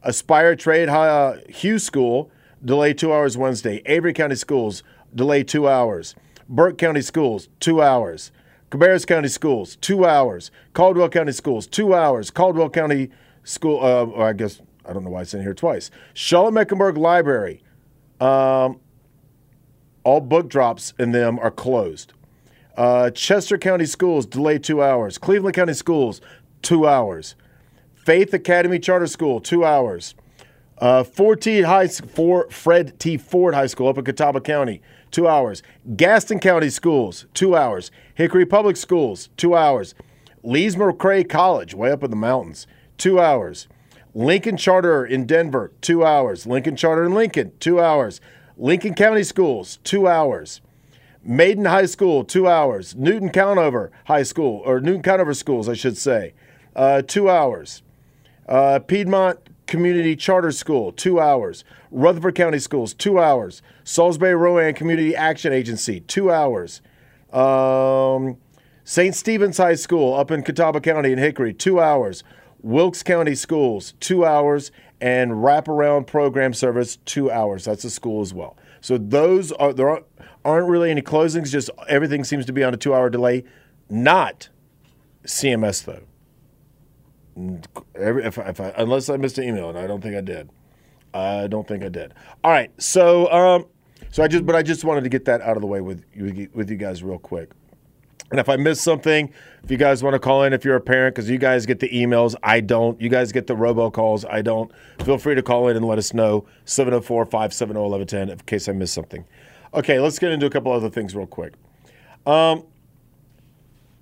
Aspire 0.03 0.55
Trade 0.55 0.87
uh, 0.87 1.37
School, 1.77 2.29
delay 2.63 2.93
two 2.93 3.11
hours 3.11 3.35
Wednesday. 3.35 3.81
Avery 3.87 4.13
County 4.13 4.35
Schools, 4.35 4.83
delay 5.13 5.43
two 5.43 5.67
hours. 5.67 6.15
Burke 6.47 6.77
County 6.77 7.01
Schools, 7.01 7.49
two 7.59 7.81
hours. 7.81 8.31
Cabarrus 8.69 9.07
County 9.07 9.29
Schools, 9.29 9.77
two 9.77 10.05
hours. 10.05 10.51
Caldwell 10.73 11.09
County 11.09 11.31
Schools, 11.31 11.65
two 11.65 11.95
hours. 11.95 12.29
Caldwell 12.29 12.69
County 12.69 13.09
School, 13.43 13.83
uh, 13.83 14.21
I 14.21 14.33
guess 14.33 14.61
I 14.87 14.93
don't 14.93 15.03
know 15.03 15.09
why 15.09 15.21
it's 15.21 15.33
in 15.33 15.41
here 15.41 15.53
twice. 15.53 15.91
Charlotte 16.13 16.53
Mecklenburg 16.53 16.97
Library, 16.97 17.63
um, 18.19 18.79
all 20.03 20.21
book 20.21 20.49
drops 20.49 20.93
in 20.99 21.11
them 21.11 21.39
are 21.39 21.51
closed. 21.51 22.13
Uh, 22.77 23.09
Chester 23.09 23.57
County 23.57 23.85
Schools 23.85 24.25
delayed 24.25 24.63
two 24.63 24.83
hours. 24.83 25.17
Cleveland 25.17 25.55
County 25.55 25.73
Schools 25.73 26.21
two 26.61 26.87
hours. 26.87 27.35
Faith 27.93 28.33
Academy 28.33 28.79
Charter 28.79 29.07
School 29.07 29.39
two 29.39 29.65
hours. 29.65 30.13
Uh, 30.77 31.03
Foard 31.03 31.41
T. 31.41 31.61
High 31.61 31.87
for 31.87 32.49
Fred 32.49 32.99
T. 32.99 33.17
Foard 33.17 33.53
High 33.53 33.67
School 33.67 33.87
up 33.87 33.97
in 33.97 34.03
Catawba 34.03 34.41
County 34.41 34.81
two 35.09 35.27
hours. 35.27 35.63
Gaston 35.95 36.39
County 36.39 36.69
Schools 36.69 37.25
two 37.33 37.55
hours. 37.55 37.91
Hickory 38.13 38.45
Public 38.45 38.75
Schools 38.77 39.29
two 39.37 39.55
hours. 39.55 39.95
Lees 40.43 40.75
McRae 40.75 41.27
College 41.27 41.73
way 41.73 41.91
up 41.91 42.03
in 42.03 42.09
the 42.09 42.15
mountains 42.17 42.67
two 42.97 43.19
hours. 43.19 43.67
Lincoln 44.15 44.55
Charter 44.55 45.05
in 45.05 45.25
Denver, 45.25 45.73
two 45.81 46.05
hours. 46.05 46.47
Lincoln 46.47 46.77
Charter 46.77 47.03
in 47.03 47.13
Lincoln, 47.13 47.51
two 47.59 47.81
hours. 47.81 48.21
Lincoln 48.57 48.93
County 48.93 49.23
Schools, 49.23 49.77
two 49.83 50.07
hours. 50.07 50.61
Maiden 51.21 51.65
High 51.65 51.85
School, 51.85 52.23
two 52.23 52.47
hours. 52.47 52.95
Newton 52.95 53.29
Conover 53.29 53.91
High 54.05 54.23
School, 54.23 54.61
or 54.65 54.79
Newton 54.79 55.01
Conover 55.01 55.33
Schools, 55.33 55.67
I 55.67 55.73
should 55.73 55.97
say, 55.97 56.33
uh, 56.77 57.01
two 57.01 57.29
hours. 57.29 57.83
Uh, 58.47 58.79
Piedmont 58.79 59.39
Community 59.67 60.15
Charter 60.15 60.53
School, 60.53 60.93
two 60.93 61.19
hours. 61.19 61.65
Rutherford 61.91 62.35
County 62.35 62.59
Schools, 62.59 62.93
two 62.93 63.19
hours. 63.19 63.61
Salisbury 63.83 64.35
Rowan 64.35 64.75
Community 64.75 65.13
Action 65.13 65.51
Agency, 65.51 65.99
two 65.99 66.31
hours. 66.31 66.81
Um, 67.33 68.37
St. 68.85 69.13
Stephen's 69.13 69.57
High 69.57 69.75
School 69.75 70.13
up 70.13 70.31
in 70.31 70.41
Catawba 70.41 70.79
County 70.79 71.11
in 71.11 71.17
Hickory, 71.17 71.53
two 71.53 71.81
hours. 71.81 72.23
Wilkes 72.65 73.03
County 73.03 73.35
Schools, 73.35 73.93
two 73.99 74.25
hours, 74.25 74.71
and 74.99 75.33
wraparound 75.33 76.07
program 76.07 76.51
service, 76.51 76.97
two 77.05 77.29
hours. 77.29 77.65
That's 77.65 77.83
a 77.83 77.91
school 77.91 78.21
as 78.21 78.33
well. 78.33 78.57
So 78.81 78.97
those 78.97 79.51
are 79.51 79.71
there 79.71 80.01
aren't 80.43 80.67
really 80.67 80.89
any 80.89 81.03
closings. 81.03 81.51
Just 81.51 81.69
everything 81.87 82.23
seems 82.23 82.43
to 82.47 82.53
be 82.53 82.63
on 82.63 82.73
a 82.73 82.77
two-hour 82.77 83.11
delay. 83.11 83.43
Not 83.87 84.49
CMS 85.25 85.85
though. 85.85 86.01
Every, 87.93 88.25
if, 88.25 88.39
if 88.39 88.59
I, 88.59 88.73
unless 88.77 89.09
I 89.09 89.17
missed 89.17 89.37
an 89.37 89.43
email, 89.43 89.69
and 89.69 89.77
I 89.77 89.85
don't 89.85 90.01
think 90.01 90.15
I 90.15 90.21
did. 90.21 90.49
I 91.13 91.45
don't 91.45 91.67
think 91.67 91.83
I 91.83 91.89
did. 91.89 92.15
All 92.43 92.49
right, 92.49 92.71
so 92.81 93.31
um, 93.31 93.65
so 94.09 94.23
I 94.23 94.27
just, 94.27 94.43
but 94.43 94.55
I 94.55 94.63
just 94.63 94.83
wanted 94.83 95.03
to 95.03 95.09
get 95.09 95.25
that 95.25 95.41
out 95.41 95.55
of 95.55 95.61
the 95.61 95.67
way 95.67 95.81
with 95.81 96.03
you, 96.15 96.49
with 96.55 96.71
you 96.71 96.77
guys 96.77 97.03
real 97.03 97.19
quick. 97.19 97.51
And 98.31 98.39
if 98.39 98.49
I 98.49 98.55
missed 98.55 98.83
something, 98.83 99.31
if 99.63 99.69
you 99.69 99.77
guys 99.77 100.01
want 100.01 100.15
to 100.15 100.19
call 100.19 100.43
in, 100.43 100.53
if 100.53 100.65
you're 100.65 100.75
a 100.75 100.81
parent, 100.81 101.15
because 101.15 101.29
you 101.29 101.37
guys 101.37 101.65
get 101.65 101.79
the 101.79 101.89
emails, 101.89 102.35
I 102.41 102.59
don't. 102.59 102.99
You 102.99 103.07
guys 103.07 103.31
get 103.31 103.47
the 103.47 103.55
robocalls, 103.55 104.25
I 104.29 104.41
don't. 104.41 104.71
Feel 105.03 105.17
free 105.17 105.35
to 105.35 105.43
call 105.43 105.67
in 105.67 105.77
and 105.77 105.85
let 105.85 105.97
us 105.99 106.13
know. 106.13 106.45
704 106.65 107.25
570 107.25 107.79
1110 107.79 108.29
in 108.29 108.39
case 108.45 108.67
I 108.67 108.71
missed 108.71 108.93
something. 108.93 109.25
Okay, 109.73 109.99
let's 109.99 110.17
get 110.17 110.31
into 110.31 110.45
a 110.47 110.49
couple 110.49 110.71
other 110.71 110.89
things 110.89 111.15
real 111.15 111.27
quick. 111.27 111.53
Um, 112.25 112.65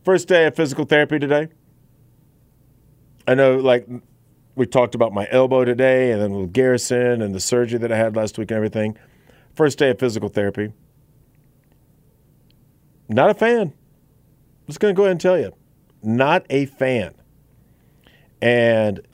first 0.06 0.28
day 0.28 0.46
of 0.46 0.56
physical 0.56 0.86
therapy 0.86 1.20
today. 1.20 1.50
I 3.28 3.36
know, 3.36 3.58
like, 3.58 3.88
we 4.56 4.66
talked 4.66 4.96
about 4.96 5.14
my 5.14 5.28
elbow 5.32 5.66
today 5.66 6.12
and 6.12 6.22
then 6.22 6.32
with 6.32 6.54
Garrison 6.54 7.22
and 7.22 7.34
the 7.34 7.40
surgery 7.40 7.80
that 7.80 7.92
I 7.92 7.98
had 7.98 8.16
last 8.16 8.38
week 8.38 8.52
and 8.52 8.56
everything. 8.56 8.98
First 9.56 9.80
day 9.80 9.90
of 9.90 10.00
physical 10.00 10.30
therapy. 10.30 10.74
Not 13.10 13.30
a 13.30 13.34
fan. 13.34 13.74
I'm 14.64 14.68
just 14.68 14.80
going 14.80 14.96
to 14.96 14.98
go 14.98 15.04
ahead 15.04 15.12
and 15.12 15.22
tell 15.22 15.38
you, 15.38 15.54
not 16.02 16.46
a 16.50 16.66
fan. 16.66 17.14
And 18.42 19.06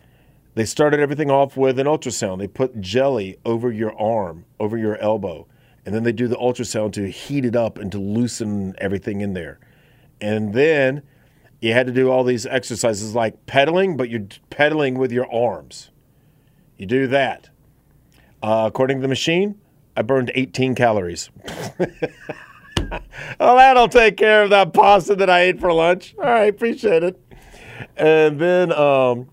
they 0.54 0.66
started 0.66 1.00
everything 1.00 1.32
off 1.32 1.58
with 1.58 1.80
an 1.80 1.88
ultrasound. 1.88 2.38
They 2.38 2.48
put 2.48 2.80
jelly 2.80 3.38
over 3.46 3.72
your 3.72 4.00
arm, 4.00 4.46
over 4.60 4.78
your 4.78 4.98
elbow, 4.98 5.48
and 5.86 5.96
then 5.96 6.04
they 6.04 6.12
do 6.12 6.28
the 6.28 6.36
ultrasound 6.36 6.94
to 6.94 7.10
heat 7.10 7.46
it 7.46 7.56
up 7.56 7.80
and 7.80 7.92
to 7.92 7.98
loosen 7.98 8.76
everything 8.78 9.22
in 9.22 9.34
there. 9.34 9.60
And 10.22 10.54
then 10.54 11.02
you 11.62 11.74
had 11.74 11.88
to 11.88 11.94
do 11.94 12.12
all 12.12 12.24
these 12.24 12.46
exercises 12.46 13.16
like 13.16 13.48
pedaling, 13.48 13.98
but 13.98 14.10
you're 14.10 14.28
pedaling 14.52 15.00
with 15.00 15.12
your 15.12 15.32
arms. 15.34 15.90
You 16.78 16.86
do 16.86 17.08
that. 17.08 17.50
Uh, 18.44 18.66
according 18.68 18.98
to 18.98 19.02
the 19.02 19.08
machine, 19.08 19.60
I 19.98 20.04
burned 20.04 20.32
18 20.36 20.76
calories. 20.76 21.32
well, 23.40 23.56
that'll 23.56 23.88
take 23.88 24.18
care 24.18 24.44
of 24.44 24.50
that 24.52 24.74
pasta 24.74 25.16
that 25.16 25.30
I 25.30 25.42
ate 25.42 25.60
for 25.60 25.72
lunch. 25.72 26.16
All 26.18 26.26
right, 26.26 26.50
appreciate 26.50 27.04
it. 27.04 27.22
And 27.98 28.40
then, 28.40 28.72
um, 28.72 29.30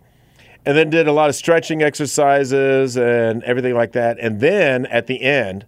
and 0.65 0.77
then 0.77 0.91
did 0.91 1.07
a 1.07 1.13
lot 1.13 1.29
of 1.29 1.37
stretching 1.37 1.83
exercises 1.83 2.97
and 2.97 3.43
everything 3.45 3.75
like 3.75 3.93
that. 3.93 4.19
And 4.21 4.41
then 4.41 4.87
at 4.87 5.07
the 5.07 5.23
end, 5.23 5.67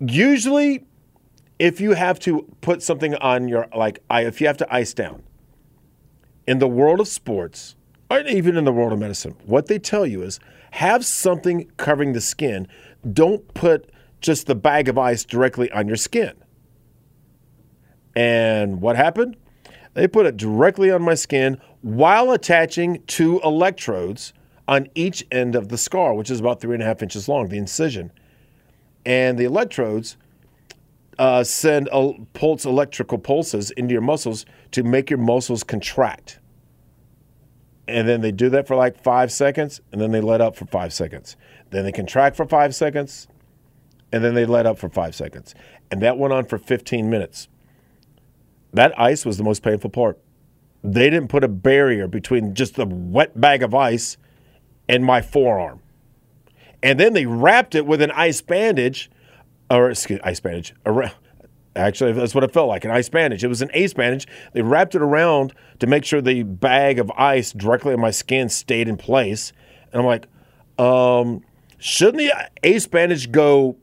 usually, 0.00 0.86
if 1.58 1.80
you 1.80 1.94
have 1.94 2.20
to 2.20 2.46
put 2.60 2.82
something 2.82 3.14
on 3.16 3.48
your 3.48 3.66
like, 3.74 4.02
if 4.10 4.40
you 4.40 4.46
have 4.46 4.56
to 4.58 4.74
ice 4.74 4.94
down, 4.94 5.22
in 6.46 6.60
the 6.60 6.68
world 6.68 7.00
of 7.00 7.08
sports, 7.08 7.74
or 8.10 8.20
even 8.20 8.56
in 8.56 8.64
the 8.64 8.72
world 8.72 8.92
of 8.92 8.98
medicine, 8.98 9.34
what 9.44 9.66
they 9.66 9.78
tell 9.78 10.06
you 10.06 10.22
is 10.22 10.38
have 10.72 11.04
something 11.04 11.70
covering 11.76 12.12
the 12.12 12.20
skin. 12.20 12.68
Don't 13.12 13.52
put 13.54 13.90
just 14.20 14.46
the 14.46 14.54
bag 14.54 14.88
of 14.88 14.98
ice 14.98 15.24
directly 15.24 15.70
on 15.72 15.86
your 15.86 15.96
skin. 15.96 16.32
And 18.16 18.80
what 18.80 18.96
happened? 18.96 19.36
They 19.94 20.08
put 20.08 20.26
it 20.26 20.36
directly 20.36 20.90
on 20.90 21.02
my 21.02 21.14
skin 21.14 21.60
while 21.82 22.32
attaching 22.32 23.02
two 23.06 23.40
electrodes 23.44 24.32
on 24.66 24.88
each 24.94 25.26
end 25.32 25.54
of 25.54 25.68
the 25.68 25.78
scar, 25.78 26.14
which 26.14 26.30
is 26.30 26.40
about 26.40 26.60
three 26.60 26.74
and 26.74 26.82
a 26.82 26.86
half 26.86 27.02
inches 27.02 27.28
long, 27.28 27.48
the 27.48 27.56
incision. 27.56 28.12
And 29.06 29.38
the 29.38 29.44
electrodes 29.44 30.16
uh, 31.18 31.42
send 31.42 31.88
a 31.90 32.12
pulse 32.34 32.64
electrical 32.64 33.18
pulses 33.18 33.70
into 33.72 33.92
your 33.92 34.02
muscles 34.02 34.44
to 34.72 34.82
make 34.82 35.10
your 35.10 35.18
muscles 35.18 35.64
contract. 35.64 36.38
And 37.88 38.06
then 38.06 38.20
they 38.20 38.32
do 38.32 38.50
that 38.50 38.68
for 38.68 38.76
like 38.76 39.02
five 39.02 39.32
seconds, 39.32 39.80
and 39.90 40.00
then 40.00 40.12
they 40.12 40.20
let 40.20 40.40
up 40.40 40.54
for 40.54 40.66
five 40.66 40.92
seconds. 40.92 41.36
Then 41.70 41.84
they 41.84 41.92
contract 41.92 42.36
for 42.36 42.44
five 42.44 42.74
seconds, 42.74 43.26
and 44.12 44.24
then 44.24 44.34
they 44.34 44.46
let 44.46 44.66
up 44.66 44.78
for 44.78 44.88
five 44.88 45.14
seconds. 45.14 45.54
And 45.90 46.02
that 46.02 46.18
went 46.18 46.32
on 46.32 46.46
for 46.46 46.58
15 46.58 47.08
minutes. 47.08 47.48
That 48.72 48.98
ice 48.98 49.24
was 49.24 49.38
the 49.38 49.44
most 49.44 49.62
painful 49.62 49.90
part. 49.90 50.18
They 50.84 51.10
didn't 51.10 51.28
put 51.28 51.44
a 51.44 51.48
barrier 51.48 52.06
between 52.06 52.54
just 52.54 52.76
the 52.76 52.86
wet 52.86 53.38
bag 53.40 53.62
of 53.62 53.74
ice 53.74 54.16
and 54.88 55.04
my 55.04 55.20
forearm. 55.20 55.80
And 56.82 56.98
then 57.00 57.12
they 57.12 57.26
wrapped 57.26 57.74
it 57.74 57.86
with 57.86 58.00
an 58.00 58.12
ice 58.12 58.40
bandage, 58.40 59.10
or 59.70 59.90
excuse, 59.90 60.20
ice 60.22 60.40
bandage. 60.40 60.74
Actually, 61.74 62.12
that's 62.12 62.34
what 62.34 62.44
it 62.44 62.52
felt 62.52 62.68
like 62.68 62.84
an 62.84 62.90
ice 62.90 63.08
bandage. 63.08 63.42
It 63.44 63.48
was 63.48 63.62
an 63.62 63.70
ace 63.74 63.94
bandage. 63.94 64.26
They 64.52 64.62
wrapped 64.62 64.94
it 64.94 65.02
around 65.02 65.54
to 65.80 65.86
make 65.86 66.04
sure 66.04 66.20
the 66.20 66.42
bag 66.42 66.98
of 66.98 67.10
ice 67.12 67.52
directly 67.52 67.94
on 67.94 68.00
my 68.00 68.10
skin 68.10 68.48
stayed 68.48 68.88
in 68.88 68.96
place. 68.96 69.52
And 69.92 70.00
I'm 70.00 70.06
like, 70.06 70.26
um, 70.78 71.42
shouldn't 71.78 72.18
the 72.18 72.32
ace 72.62 72.86
bandage 72.86 73.32
go 73.32 73.76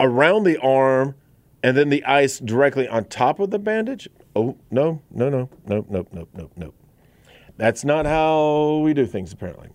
around 0.00 0.44
the 0.44 0.56
arm 0.58 1.14
and 1.62 1.76
then 1.76 1.88
the 1.88 2.04
ice 2.04 2.38
directly 2.38 2.86
on 2.88 3.04
top 3.04 3.40
of 3.40 3.50
the 3.50 3.58
bandage? 3.58 4.08
Oh, 4.36 4.56
no, 4.70 5.02
no, 5.10 5.28
no, 5.28 5.48
no, 5.66 5.86
no, 5.88 6.06
no, 6.12 6.28
no, 6.32 6.50
no. 6.56 6.74
That's 7.56 7.84
not 7.84 8.06
how 8.06 8.78
we 8.84 8.94
do 8.94 9.06
things, 9.06 9.32
apparently. 9.32 9.68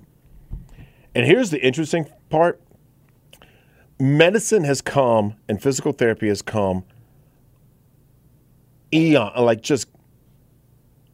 And 1.14 1.26
here's 1.26 1.52
the 1.52 1.64
interesting 1.64 2.08
part 2.30 2.62
medicine 4.00 4.64
has 4.64 4.82
come 4.82 5.36
and 5.48 5.62
physical 5.62 5.92
therapy 5.92 6.28
has 6.28 6.42
come 6.42 6.84
eon, 8.94 9.32
like 9.38 9.62
just 9.62 9.88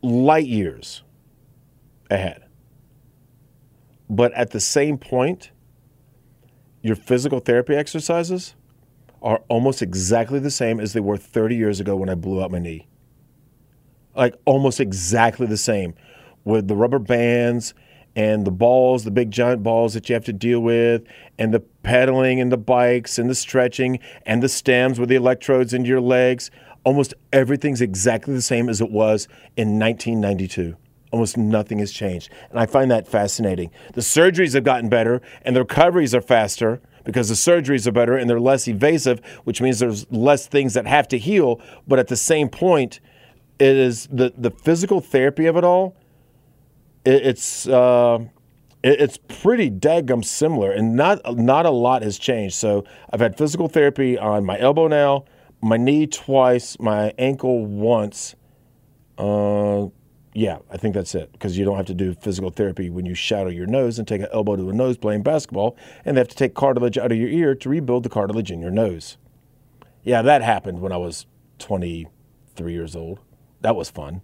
light 0.02 0.46
years 0.46 1.04
ahead. 2.10 2.46
But 4.10 4.34
at 4.34 4.52
the 4.52 4.60
same 4.60 4.98
point, 4.98 5.52
your 6.82 6.96
physical 6.96 7.40
therapy 7.40 7.76
exercises 7.76 8.56
are 9.22 9.42
almost 9.50 9.82
exactly 9.82 10.40
the 10.40 10.52
same 10.52 10.80
as 10.80 10.94
they 10.94 11.00
were 11.00 11.18
30 11.18 11.56
years 11.56 11.80
ago 11.80 11.96
when 11.96 12.10
I 12.10 12.16
blew 12.16 12.42
out 12.42 12.52
my 12.52 12.60
knee. 12.60 12.88
Like 14.16 14.36
almost 14.46 14.80
exactly 14.80 15.48
the 15.48 15.58
same 15.58 15.94
with 16.44 16.68
the 16.68 16.76
rubber 16.76 17.00
bands 17.00 17.74
and 18.16 18.46
the 18.46 18.52
balls, 18.52 19.04
the 19.04 19.12
big 19.12 19.32
giant 19.32 19.64
balls 19.64 19.94
that 19.94 20.10
you 20.10 20.14
have 20.14 20.26
to 20.26 20.34
deal 20.34 20.60
with, 20.60 21.04
and 21.38 21.54
the 21.54 21.60
pedaling 21.60 22.42
and 22.42 22.52
the 22.52 22.58
bikes 22.58 23.20
and 23.20 23.30
the 23.30 23.36
stretching 23.36 24.00
and 24.26 24.42
the 24.42 24.50
stems 24.50 25.00
with 25.00 25.10
the 25.10 25.16
electrodes 25.16 25.74
into 25.74 25.88
your 25.88 26.02
legs. 26.02 26.50
Almost 26.84 27.14
everything's 27.32 27.82
exactly 27.82 28.34
the 28.34 28.42
same 28.42 28.68
as 28.68 28.82
it 28.82 28.90
was 28.90 29.28
in 29.56 29.80
1992. 29.80 30.76
Almost 31.12 31.38
nothing 31.38 31.80
has 31.80 31.92
changed. 31.92 32.30
And 32.50 32.60
I 32.60 32.66
find 32.66 32.90
that 32.92 33.08
fascinating. 33.08 33.72
The 33.94 34.02
surgeries 34.02 34.54
have 34.54 34.64
gotten 34.64 34.90
better 34.90 35.22
and 35.42 35.56
the 35.56 35.62
recoveries 35.62 36.14
are 36.16 36.22
faster 36.22 36.82
because 37.10 37.30
the 37.30 37.36
surgeries 37.36 37.88
are 37.88 37.92
better 37.92 38.16
and 38.16 38.30
they're 38.30 38.40
less 38.40 38.68
evasive, 38.68 39.20
which 39.44 39.62
means 39.62 39.80
there's 39.80 40.10
less 40.12 40.48
things 40.48 40.74
that 40.76 40.86
have 40.86 41.08
to 41.08 41.18
heal. 41.18 41.60
But 41.88 42.00
at 42.00 42.08
the 42.08 42.16
same 42.16 42.50
point, 42.50 43.00
it 43.58 43.76
is 43.76 44.08
the, 44.12 44.32
the 44.38 44.52
physical 44.52 45.02
therapy 45.02 45.46
of 45.48 45.58
it 45.58 45.64
all, 45.64 45.96
it, 47.06 47.26
it's 47.26 47.68
uh, 47.68 48.20
it, 48.84 49.02
it's 49.02 49.18
pretty 49.18 49.70
daggum 49.70 50.24
similar 50.24 50.72
and 50.72 50.96
not 50.96 51.20
not 51.36 51.66
a 51.66 51.72
lot 51.72 52.04
has 52.04 52.18
changed. 52.18 52.56
So 52.56 52.86
I've 53.12 53.20
had 53.20 53.38
physical 53.38 53.68
therapy 53.68 54.18
on 54.18 54.46
my 54.46 54.60
elbow 54.60 54.88
now, 54.88 55.26
my 55.62 55.78
knee 55.78 56.08
twice, 56.08 56.78
my 56.80 57.14
ankle 57.18 57.66
once. 57.66 58.36
Uh, 59.18 59.88
yeah, 60.34 60.60
I 60.72 60.78
think 60.78 60.94
that's 60.94 61.16
it 61.16 61.32
because 61.32 61.58
you 61.58 61.66
don't 61.66 61.78
have 61.78 61.88
to 61.88 61.94
do 61.94 62.14
physical 62.14 62.50
therapy 62.52 62.90
when 62.90 63.06
you 63.06 63.16
shadow 63.16 63.50
your 63.50 63.66
nose 63.66 63.98
and 63.98 64.08
take 64.08 64.22
an 64.22 64.28
elbow 64.32 64.56
to 64.56 64.70
a 64.70 64.74
nose 64.74 64.98
playing 64.98 65.24
basketball, 65.24 65.76
and 66.06 66.16
they 66.16 66.22
have 66.22 66.28
to 66.28 66.36
take 66.36 66.54
cartilage 66.54 66.98
out 66.98 67.12
of 67.12 67.18
your 67.18 67.30
ear 67.30 67.56
to 67.56 67.70
rebuild 67.70 68.04
the 68.04 68.10
cartilage 68.10 68.52
in 68.52 68.62
your 68.62 68.72
nose. 68.72 69.18
Yeah, 70.04 70.22
that 70.22 70.42
happened 70.42 70.82
when 70.82 70.92
I 70.92 70.98
was 70.98 71.26
23 71.60 72.74
years 72.74 72.96
old. 72.96 73.20
That 73.62 73.76
was 73.76 73.90
fun. 73.90 74.22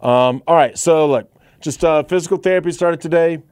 Um, 0.00 0.42
all 0.46 0.54
right, 0.54 0.78
so 0.78 1.06
look, 1.08 1.30
just 1.60 1.84
uh, 1.84 2.04
physical 2.04 2.38
therapy 2.38 2.70
started 2.70 3.00
today. 3.00 3.42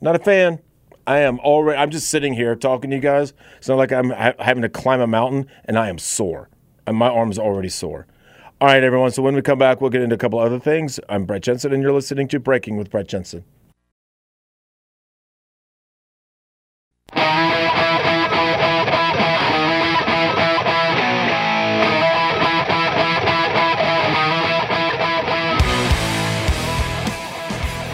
Not 0.00 0.14
a 0.14 0.18
fan. 0.20 0.60
I 1.06 1.20
am 1.20 1.40
already. 1.40 1.78
I'm 1.78 1.90
just 1.90 2.10
sitting 2.10 2.34
here 2.34 2.54
talking 2.54 2.90
to 2.90 2.96
you 2.96 3.02
guys. 3.02 3.32
It's 3.56 3.68
not 3.68 3.78
like 3.78 3.92
I'm 3.92 4.10
ha- 4.10 4.34
having 4.38 4.62
to 4.62 4.68
climb 4.68 5.00
a 5.00 5.06
mountain, 5.06 5.46
and 5.64 5.78
I 5.78 5.88
am 5.88 5.98
sore, 5.98 6.50
and 6.86 6.96
my 6.96 7.08
arm's 7.08 7.38
already 7.38 7.70
sore. 7.70 8.06
All 8.60 8.66
right, 8.66 8.82
everyone. 8.82 9.12
So 9.12 9.22
when 9.22 9.36
we 9.36 9.42
come 9.42 9.60
back, 9.60 9.80
we'll 9.80 9.90
get 9.90 10.02
into 10.02 10.16
a 10.16 10.18
couple 10.18 10.40
other 10.40 10.58
things. 10.58 10.98
I'm 11.08 11.26
Brett 11.26 11.42
Jensen, 11.42 11.72
and 11.72 11.80
you're 11.80 11.92
listening 11.92 12.26
to 12.26 12.40
Breaking 12.40 12.76
with 12.76 12.90
Brett 12.90 13.06
Jensen. 13.06 13.44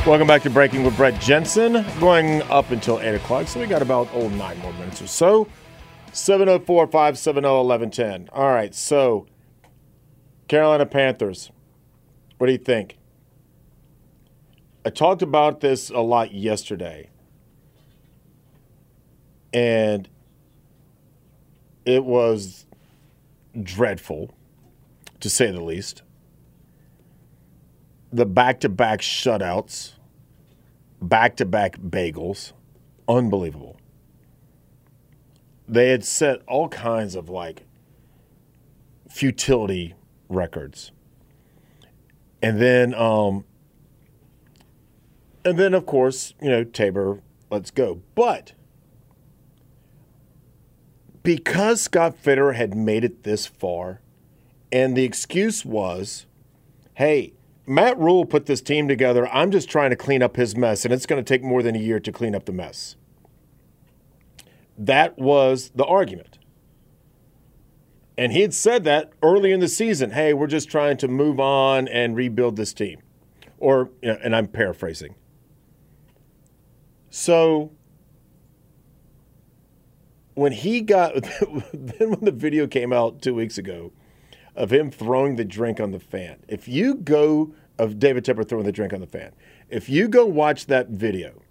Welcome 0.07 0.27
back 0.27 0.41
to 0.45 0.51
Breaking 0.51 0.83
with 0.83 0.97
Brett 0.97 1.21
Jensen. 1.21 1.85
Going 2.01 2.41
up 2.45 2.71
until 2.71 3.01
8 3.01 3.17
o'clock, 3.17 3.49
so 3.49 3.61
we 3.61 3.67
got 3.67 3.83
about, 3.83 4.09
oh, 4.15 4.31
nine 4.31 4.59
more 4.61 4.73
minutes 4.73 5.03
or 5.03 5.09
so. 5.09 5.47
704 6.13 6.87
570 6.87 7.47
1110. 7.47 8.31
All 8.33 8.51
right, 8.51 8.75
so 8.75 9.27
Carolina 10.49 10.87
Panthers. 10.87 11.51
What 12.39 12.47
do 12.49 12.53
you 12.53 12.59
think? 12.59 12.99
I 14.85 14.91
talked 14.91 15.23
about 15.23 15.61
this 15.61 15.89
a 15.91 16.01
lot 16.01 16.33
yesterday. 16.35 17.11
And 19.53 20.09
it 21.87 22.05
was 22.05 22.67
dreadful, 23.63 24.35
to 25.21 25.31
say 25.31 25.51
the 25.51 25.63
least. 25.63 26.03
The 28.13 28.27
back 28.27 28.61
to 28.61 28.69
back 28.69 29.01
shutouts, 29.01 29.93
back 31.01 31.37
to 31.37 31.47
back 31.47 31.79
bagels, 31.79 32.53
unbelievable. 33.09 33.77
They 35.67 35.91
had 35.91 36.05
set 36.05 36.43
all 36.47 36.69
kinds 36.69 37.15
of 37.15 37.29
like 37.29 37.65
futility 39.09 39.95
records. 40.35 40.93
And 42.43 42.61
then, 42.61 42.95
um, 42.95 43.45
and 45.45 45.59
then 45.59 45.75
of 45.75 45.87
course, 45.87 46.35
you 46.43 46.51
know, 46.51 46.65
Tabor, 46.65 47.21
let's 47.51 47.71
go. 47.71 48.03
But 48.15 48.53
because 51.23 51.81
Scott 51.81 52.23
Fitterer 52.23 52.55
had 52.55 52.75
made 52.75 53.05
it 53.05 53.23
this 53.23 53.47
far, 53.47 54.01
and 54.71 54.97
the 54.97 55.05
excuse 55.05 55.65
was, 55.65 56.27
hey, 56.95 57.33
Matt 57.67 57.99
Rhule 57.99 58.27
put 58.27 58.47
this 58.47 58.61
team 58.61 58.89
together. 58.89 59.27
I'm 59.29 59.51
just 59.51 59.71
trying 59.71 59.91
to 59.91 59.97
clean 59.97 60.23
up 60.23 60.37
his 60.37 60.57
mess, 60.57 60.85
and 60.85 60.93
it's 60.93 61.07
going 61.07 61.23
to 61.23 61.29
take 61.29 61.43
more 61.43 61.63
than 61.63 61.75
a 61.75 61.79
year 61.79 61.99
to 61.99 62.13
clean 62.13 62.35
up 62.35 62.45
the 62.45 62.53
mess. 62.53 62.97
That 64.77 65.19
was 65.19 65.71
the 65.75 65.85
argument. 65.85 66.39
And 68.17 68.33
he 68.33 68.43
had 68.43 68.55
said 68.55 68.85
that 68.85 69.13
early 69.23 69.53
in 69.53 69.61
the 69.61 69.69
season. 69.69 70.11
Hey, 70.11 70.33
we're 70.35 70.47
just 70.47 70.71
trying 70.71 70.97
to 70.99 71.09
move 71.09 71.41
on 71.41 71.89
and 71.89 72.15
rebuild 72.17 72.57
this 72.57 72.73
team. 72.73 73.01
Or, 73.59 73.91
you 74.03 74.13
know, 74.13 74.19
and 74.23 74.37
I'm 74.37 74.47
paraphrasing. 74.47 75.15
So 77.11 77.73
when 80.35 80.53
he 80.53 80.81
got, 80.81 81.15
then 81.73 82.11
when 82.11 82.25
the 82.25 82.33
video 82.33 82.67
came 82.67 82.93
out 82.93 83.23
two 83.23 83.35
weeks 83.35 83.59
ago 83.59 83.93
of 84.55 84.73
him 84.73 84.91
throwing 84.91 85.37
the 85.37 85.45
drink 85.45 85.81
on 85.81 85.91
the 85.91 86.01
fan, 86.01 86.37
if 86.49 86.69
you 86.69 86.95
go, 86.95 87.53
of 87.79 87.99
David 87.99 88.25
Tepper 88.25 88.49
throwing 88.49 88.65
the 88.65 88.73
drink 88.73 88.93
on 88.93 89.01
the 89.01 89.07
fan, 89.07 89.33
if 89.69 89.89
you 89.89 90.07
go 90.07 90.25
watch 90.27 90.67
that 90.67 90.89
video, 90.89 91.43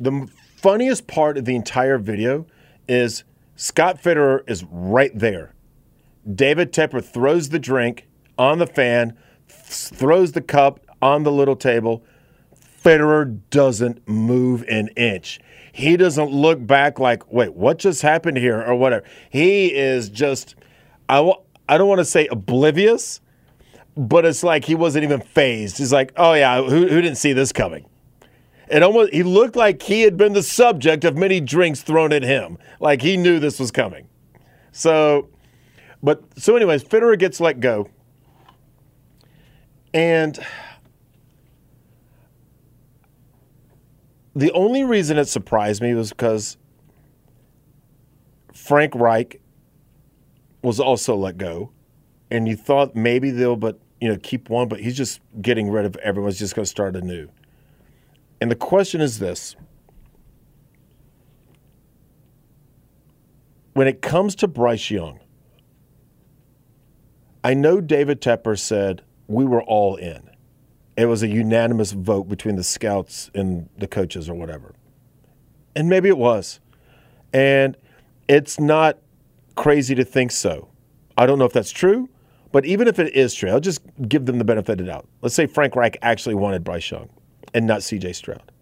the 0.00 0.28
funniest 0.56 1.06
part 1.06 1.38
of 1.38 1.44
the 1.44 1.54
entire 1.54 1.98
video 1.98 2.46
is 2.88 3.22
Scott 3.60 4.00
Fitterer 4.00 4.48
is 4.48 4.62
right 4.70 5.10
there. 5.18 5.52
David 6.32 6.72
Tepper 6.72 7.04
throws 7.04 7.48
the 7.48 7.58
drink 7.58 8.06
on 8.38 8.58
the 8.58 8.68
fan, 8.68 9.18
throws 9.48 10.30
the 10.30 10.40
cup 10.40 10.78
on 11.02 11.24
the 11.24 11.32
little 11.32 11.56
table. 11.56 12.04
Fitterer 12.54 13.40
doesn't 13.50 14.08
move 14.08 14.64
an 14.68 14.90
inch. 14.96 15.40
He 15.72 15.96
doesn't 15.96 16.30
look 16.30 16.64
back 16.64 17.00
like, 17.00 17.32
wait, 17.32 17.52
what 17.52 17.80
just 17.80 18.00
happened 18.00 18.36
here 18.36 18.62
or 18.62 18.76
whatever. 18.76 19.04
He 19.28 19.74
is 19.74 20.08
just, 20.08 20.54
I 21.08 21.16
w- 21.16 21.42
I 21.68 21.78
don't 21.78 21.88
want 21.88 21.98
to 21.98 22.04
say 22.04 22.28
oblivious, 22.28 23.20
but 23.96 24.24
it's 24.24 24.44
like 24.44 24.66
he 24.66 24.76
wasn't 24.76 25.02
even 25.02 25.20
phased. 25.20 25.78
He's 25.78 25.92
like, 25.92 26.12
oh 26.16 26.34
yeah, 26.34 26.62
who, 26.62 26.86
who 26.86 27.00
didn't 27.00 27.16
see 27.16 27.32
this 27.32 27.52
coming? 27.52 27.86
It 28.70 28.82
almost 28.82 29.12
he 29.12 29.22
looked 29.22 29.56
like 29.56 29.82
he 29.82 30.02
had 30.02 30.16
been 30.16 30.32
the 30.32 30.42
subject 30.42 31.04
of 31.04 31.16
many 31.16 31.40
drinks 31.40 31.82
thrown 31.82 32.12
at 32.12 32.22
him. 32.22 32.58
Like 32.80 33.02
he 33.02 33.16
knew 33.16 33.38
this 33.38 33.58
was 33.58 33.70
coming. 33.70 34.08
So, 34.72 35.28
but 36.02 36.22
so 36.36 36.56
anyways, 36.56 36.84
Fitterer 36.84 37.18
gets 37.18 37.40
let 37.40 37.60
go. 37.60 37.88
And 39.94 40.38
the 44.36 44.52
only 44.52 44.84
reason 44.84 45.18
it 45.18 45.24
surprised 45.26 45.82
me 45.82 45.94
was 45.94 46.10
because 46.10 46.56
Frank 48.52 48.94
Reich 48.94 49.40
was 50.62 50.78
also 50.78 51.16
let 51.16 51.38
go, 51.38 51.72
and 52.30 52.46
you 52.46 52.54
thought 52.54 52.94
maybe 52.94 53.30
they'll, 53.30 53.56
but 53.56 53.80
you 54.00 54.08
know, 54.08 54.18
keep 54.22 54.50
one, 54.50 54.68
but 54.68 54.80
he's 54.80 54.96
just 54.96 55.20
getting 55.40 55.70
rid 55.70 55.86
of 55.86 55.96
everyone's 55.96 56.38
just 56.38 56.54
going 56.54 56.64
to 56.64 56.70
start 56.70 56.94
anew. 56.94 57.28
And 58.40 58.50
the 58.50 58.56
question 58.56 59.00
is 59.00 59.18
this: 59.18 59.56
when 63.74 63.86
it 63.86 64.02
comes 64.02 64.34
to 64.36 64.48
Bryce 64.48 64.90
Young, 64.90 65.20
I 67.42 67.54
know 67.54 67.80
David 67.80 68.20
Tepper 68.20 68.58
said 68.58 69.02
we 69.26 69.44
were 69.44 69.62
all 69.62 69.96
in 69.96 70.28
it 70.98 71.06
was 71.06 71.22
a 71.22 71.28
unanimous 71.28 71.92
vote 71.92 72.24
between 72.24 72.56
the 72.56 72.64
scouts 72.64 73.30
and 73.32 73.68
the 73.78 73.86
coaches 73.86 74.28
or 74.28 74.34
whatever. 74.34 74.74
And 75.76 75.88
maybe 75.88 76.08
it 76.08 76.18
was. 76.18 76.58
And 77.32 77.76
it's 78.26 78.58
not 78.58 78.98
crazy 79.54 79.94
to 79.94 80.04
think 80.04 80.32
so. 80.32 80.68
I 81.16 81.26
don't 81.26 81.38
know 81.38 81.44
if 81.44 81.52
that's 81.52 81.70
true, 81.70 82.08
but 82.50 82.66
even 82.66 82.88
if 82.88 82.98
it 82.98 83.14
is 83.14 83.32
true, 83.32 83.48
I'll 83.48 83.60
just 83.60 83.80
give 84.08 84.26
them 84.26 84.38
the 84.38 84.44
benefit 84.44 84.72
of 84.72 84.78
the 84.78 84.84
doubt. 84.86 85.06
Let's 85.22 85.36
say 85.36 85.46
Frank 85.46 85.76
Reich 85.76 85.96
actually 86.02 86.34
wanted 86.34 86.64
Bryce 86.64 86.90
Young 86.90 87.08
and 87.54 87.66
not 87.66 87.80
CJ 87.80 88.14
Stroud. 88.14 88.52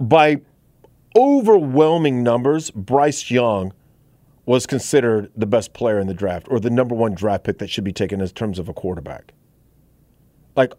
By 0.00 0.40
overwhelming 1.16 2.22
numbers, 2.22 2.70
Bryce 2.70 3.30
Young 3.30 3.72
was 4.46 4.66
considered 4.66 5.30
the 5.36 5.46
best 5.46 5.72
player 5.72 5.98
in 5.98 6.06
the 6.06 6.14
draft 6.14 6.46
or 6.50 6.58
the 6.58 6.70
number 6.70 6.94
one 6.94 7.14
draft 7.14 7.44
pick 7.44 7.58
that 7.58 7.68
should 7.68 7.84
be 7.84 7.92
taken 7.92 8.20
in 8.20 8.28
terms 8.28 8.58
of 8.58 8.68
a 8.68 8.72
quarterback. 8.72 9.32
Like 10.56 10.72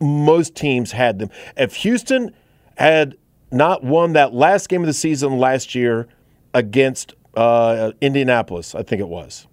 most 0.00 0.54
teams 0.54 0.92
had 0.92 1.18
them. 1.18 1.30
If 1.56 1.74
Houston 1.76 2.34
had 2.76 3.16
not 3.52 3.84
won 3.84 4.14
that 4.14 4.32
last 4.32 4.68
game 4.68 4.80
of 4.80 4.86
the 4.86 4.94
season 4.94 5.38
last 5.38 5.74
year 5.74 6.08
against 6.54 7.14
uh, 7.36 7.92
Indianapolis, 8.00 8.74
I 8.74 8.82
think 8.82 9.00
it 9.00 9.08
was, 9.08 9.46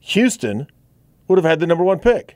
Houston 0.00 0.68
would 1.26 1.36
have 1.36 1.44
had 1.44 1.58
the 1.58 1.66
number 1.66 1.82
one 1.82 1.98
pick. 1.98 2.35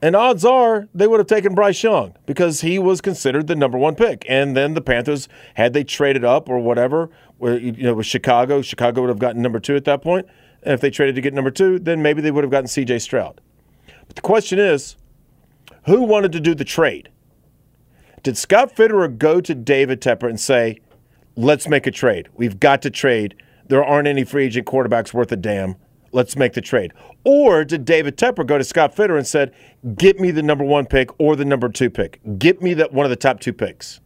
And 0.00 0.14
odds 0.14 0.44
are 0.44 0.88
they 0.94 1.06
would 1.08 1.18
have 1.18 1.26
taken 1.26 1.54
Bryce 1.54 1.82
Young 1.82 2.14
because 2.24 2.60
he 2.60 2.78
was 2.78 3.00
considered 3.00 3.48
the 3.48 3.56
number 3.56 3.76
one 3.76 3.96
pick. 3.96 4.24
And 4.28 4.56
then 4.56 4.74
the 4.74 4.80
Panthers, 4.80 5.28
had 5.54 5.72
they 5.72 5.82
traded 5.82 6.24
up 6.24 6.48
or 6.48 6.60
whatever, 6.60 7.10
you 7.40 7.72
know 7.72 7.94
with 7.94 8.06
Chicago, 8.06 8.62
Chicago 8.62 9.00
would 9.00 9.08
have 9.08 9.18
gotten 9.18 9.42
number 9.42 9.58
two 9.58 9.74
at 9.74 9.84
that 9.86 10.02
point. 10.02 10.26
And 10.62 10.74
if 10.74 10.80
they 10.80 10.90
traded 10.90 11.14
to 11.16 11.20
get 11.20 11.34
number 11.34 11.50
two, 11.50 11.78
then 11.78 12.02
maybe 12.02 12.20
they 12.20 12.30
would 12.30 12.44
have 12.44 12.50
gotten 12.50 12.68
C.J. 12.68 13.00
Stroud. 13.00 13.40
But 14.06 14.16
the 14.16 14.22
question 14.22 14.58
is, 14.58 14.96
who 15.86 16.02
wanted 16.02 16.32
to 16.32 16.40
do 16.40 16.54
the 16.54 16.64
trade? 16.64 17.10
Did 18.22 18.36
Scott 18.36 18.74
Fitterer 18.74 19.16
go 19.16 19.40
to 19.40 19.54
David 19.54 20.00
Tepper 20.00 20.28
and 20.28 20.38
say, 20.38 20.80
let's 21.36 21.68
make 21.68 21.86
a 21.86 21.90
trade? 21.90 22.28
We've 22.34 22.58
got 22.58 22.82
to 22.82 22.90
trade. 22.90 23.36
There 23.66 23.84
aren't 23.84 24.08
any 24.08 24.24
free 24.24 24.46
agent 24.46 24.66
quarterbacks 24.66 25.12
worth 25.12 25.30
a 25.30 25.36
damn. 25.36 25.76
Let's 26.12 26.36
make 26.36 26.54
the 26.54 26.60
trade. 26.60 26.92
Or 27.24 27.64
did 27.64 27.84
David 27.84 28.16
Tepper 28.16 28.46
go 28.46 28.58
to 28.58 28.64
Scott 28.64 28.94
Fitterer 28.94 29.18
and 29.18 29.26
said, 29.26 29.54
get 29.96 30.18
me 30.18 30.30
the 30.30 30.42
number 30.42 30.64
one 30.64 30.86
pick 30.86 31.10
or 31.20 31.36
the 31.36 31.44
number 31.44 31.68
two 31.68 31.90
pick? 31.90 32.20
Get 32.38 32.62
me 32.62 32.74
that 32.74 32.92
one 32.92 33.04
of 33.04 33.10
the 33.10 33.16
top 33.16 33.40
two 33.40 33.52
picks. 33.52 34.00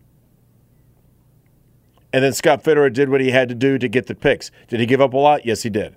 And 2.13 2.23
then 2.23 2.33
Scott 2.33 2.63
Fitterer 2.63 2.93
did 2.93 3.09
what 3.09 3.21
he 3.21 3.31
had 3.31 3.49
to 3.49 3.55
do 3.55 3.79
to 3.79 3.89
get 3.89 4.07
the 4.07 4.15
picks. 4.15 4.51
Did 4.69 4.81
he 4.81 4.87
give 4.87 5.01
up 5.01 5.15
a 5.15 5.17
lot? 5.17 5.47
Yes, 5.47 5.63
he 5.63 5.71
did. 5.71 5.97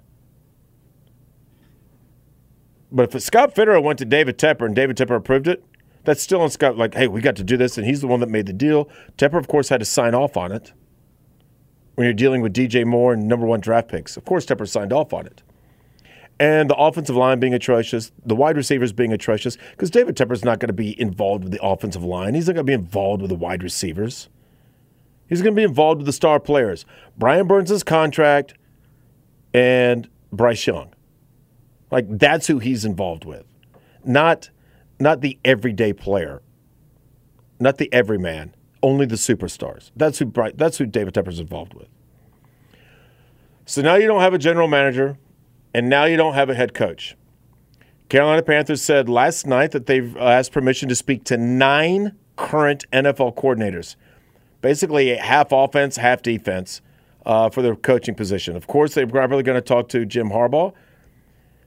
But 2.91 3.13
if 3.13 3.21
Scott 3.21 3.53
Fitterer 3.53 3.83
went 3.83 3.99
to 3.99 4.05
David 4.05 4.37
Tepper 4.37 4.65
and 4.65 4.75
David 4.75 4.95
Tepper 4.95 5.17
approved 5.17 5.47
it, 5.47 5.65
that's 6.05 6.21
still 6.21 6.41
on 6.41 6.49
Scott. 6.49 6.77
Like, 6.77 6.93
hey, 6.93 7.07
we 7.07 7.19
got 7.19 7.35
to 7.37 7.43
do 7.43 7.57
this, 7.57 7.77
and 7.77 7.85
he's 7.85 7.99
the 7.99 8.07
one 8.07 8.19
that 8.21 8.29
made 8.29 8.45
the 8.45 8.53
deal. 8.53 8.87
Tepper, 9.17 9.37
of 9.37 9.47
course, 9.47 9.69
had 9.69 9.79
to 9.79 9.85
sign 9.85 10.13
off 10.13 10.37
on 10.37 10.51
it. 10.51 10.71
When 11.95 12.05
you're 12.05 12.13
dealing 12.13 12.41
with 12.41 12.53
DJ 12.53 12.85
Moore 12.85 13.13
and 13.13 13.27
number 13.27 13.45
one 13.45 13.59
draft 13.59 13.89
picks, 13.89 14.15
of 14.15 14.23
course, 14.23 14.45
Tepper 14.45 14.67
signed 14.67 14.93
off 14.93 15.13
on 15.13 15.25
it. 15.25 15.41
And 16.37 16.69
the 16.69 16.75
offensive 16.75 17.15
line 17.15 17.39
being 17.39 17.53
atrocious, 17.53 18.11
the 18.25 18.35
wide 18.35 18.57
receivers 18.57 18.91
being 18.91 19.13
atrocious, 19.13 19.57
because 19.71 19.89
David 19.89 20.17
Tepper's 20.17 20.43
not 20.43 20.59
going 20.59 20.67
to 20.67 20.73
be 20.73 20.99
involved 20.99 21.45
with 21.45 21.53
the 21.53 21.63
offensive 21.63 22.03
line. 22.03 22.33
He's 22.33 22.47
not 22.47 22.55
going 22.55 22.65
to 22.65 22.69
be 22.69 22.73
involved 22.73 23.21
with 23.21 23.29
the 23.29 23.37
wide 23.37 23.63
receivers. 23.63 24.27
He's 25.27 25.41
going 25.41 25.55
to 25.55 25.59
be 25.59 25.63
involved 25.63 25.99
with 25.99 26.05
the 26.07 26.13
star 26.13 26.39
players. 26.39 26.85
Brian 27.17 27.47
Burns' 27.47 27.83
contract 27.83 28.53
and 29.53 30.09
Bryce 30.31 30.67
Young. 30.67 30.93
Like 31.91 32.05
that's 32.09 32.47
who 32.47 32.59
he's 32.59 32.83
involved 32.83 33.23
with, 33.25 33.45
not 34.03 34.49
not 34.99 35.21
the 35.21 35.37
everyday 35.45 35.93
player, 35.93 36.41
not 37.59 37.77
the 37.77 37.91
everyman, 37.93 38.53
only 38.83 39.05
the 39.05 39.15
superstars. 39.15 39.91
That's 39.95 40.19
who 40.19 40.31
that's 40.55 40.77
who 40.77 40.85
David 40.85 41.13
Tepper's 41.13 41.39
involved 41.39 41.73
with. 41.73 41.87
So 43.65 43.81
now 43.81 43.95
you 43.95 44.07
don't 44.07 44.21
have 44.21 44.33
a 44.33 44.37
general 44.37 44.67
manager, 44.67 45.17
and 45.75 45.89
now 45.89 46.05
you 46.05 46.17
don't 46.17 46.33
have 46.33 46.49
a 46.49 46.55
head 46.55 46.73
coach. 46.73 47.15
Carolina 48.07 48.43
Panthers 48.43 48.81
said 48.81 49.09
last 49.09 49.45
night 49.45 49.71
that 49.71 49.87
they've 49.87 50.15
asked 50.17 50.51
permission 50.51 50.89
to 50.89 50.95
speak 50.95 51.23
to 51.25 51.37
nine 51.37 52.15
current 52.35 52.85
NFL 52.91 53.35
coordinators, 53.35 53.95
basically 54.61 55.15
half 55.15 55.51
offense, 55.51 55.97
half 55.97 56.21
defense, 56.21 56.81
uh, 57.25 57.49
for 57.49 57.61
their 57.61 57.75
coaching 57.75 58.15
position. 58.15 58.55
Of 58.55 58.67
course, 58.67 58.93
they're 58.93 59.07
probably 59.07 59.43
going 59.43 59.57
to 59.57 59.61
talk 59.61 59.89
to 59.89 60.05
Jim 60.05 60.29
Harbaugh 60.29 60.73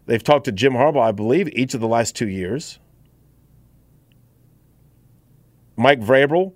They've 0.08 0.24
talked 0.24 0.46
to 0.46 0.52
Jim 0.52 0.72
Harbaugh, 0.72 1.02
I 1.02 1.12
believe, 1.12 1.50
each 1.52 1.74
of 1.74 1.80
the 1.80 1.86
last 1.86 2.16
two 2.16 2.28
years. 2.28 2.78
Mike 5.76 6.00
Vrabel, 6.00 6.54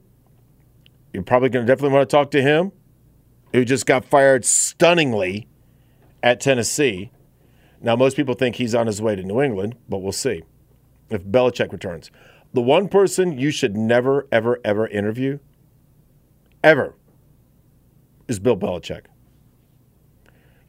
you're 1.12 1.22
probably 1.22 1.50
going 1.50 1.66
to 1.66 1.70
definitely 1.70 1.94
want 1.94 2.08
to 2.08 2.16
talk 2.16 2.30
to 2.30 2.40
him, 2.40 2.72
who 3.52 3.66
just 3.66 3.84
got 3.84 4.06
fired 4.06 4.46
stunningly 4.46 5.48
at 6.22 6.40
Tennessee. 6.40 7.10
Now, 7.82 7.96
most 7.96 8.16
people 8.16 8.34
think 8.34 8.56
he's 8.56 8.74
on 8.74 8.86
his 8.86 9.02
way 9.02 9.16
to 9.16 9.22
New 9.22 9.42
England, 9.42 9.76
but 9.88 9.98
we'll 9.98 10.12
see 10.12 10.44
if 11.10 11.24
Belichick 11.24 11.72
returns. 11.72 12.10
The 12.54 12.62
one 12.62 12.88
person 12.88 13.38
you 13.38 13.50
should 13.50 13.76
never, 13.76 14.28
ever, 14.30 14.60
ever 14.64 14.86
interview, 14.86 15.40
ever, 16.62 16.94
is 18.28 18.38
Bill 18.38 18.56
Belichick. 18.56 19.06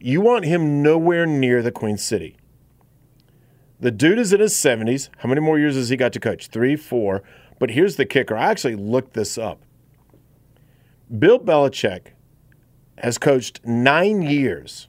You 0.00 0.20
want 0.20 0.44
him 0.44 0.82
nowhere 0.82 1.24
near 1.24 1.62
the 1.62 1.70
Queen 1.70 1.96
City. 1.96 2.36
The 3.78 3.90
dude 3.90 4.18
is 4.18 4.32
in 4.32 4.40
his 4.40 4.52
70s. 4.54 5.08
How 5.18 5.28
many 5.28 5.40
more 5.40 5.58
years 5.58 5.76
has 5.76 5.90
he 5.90 5.96
got 5.96 6.12
to 6.14 6.20
coach? 6.20 6.48
Three, 6.48 6.74
four. 6.74 7.22
But 7.58 7.70
here's 7.70 7.96
the 7.96 8.06
kicker. 8.06 8.36
I 8.36 8.50
actually 8.50 8.76
looked 8.76 9.14
this 9.14 9.38
up. 9.38 9.62
Bill 11.16 11.38
Belichick 11.38 12.08
has 12.98 13.18
coached 13.18 13.60
nine 13.64 14.22
years 14.22 14.88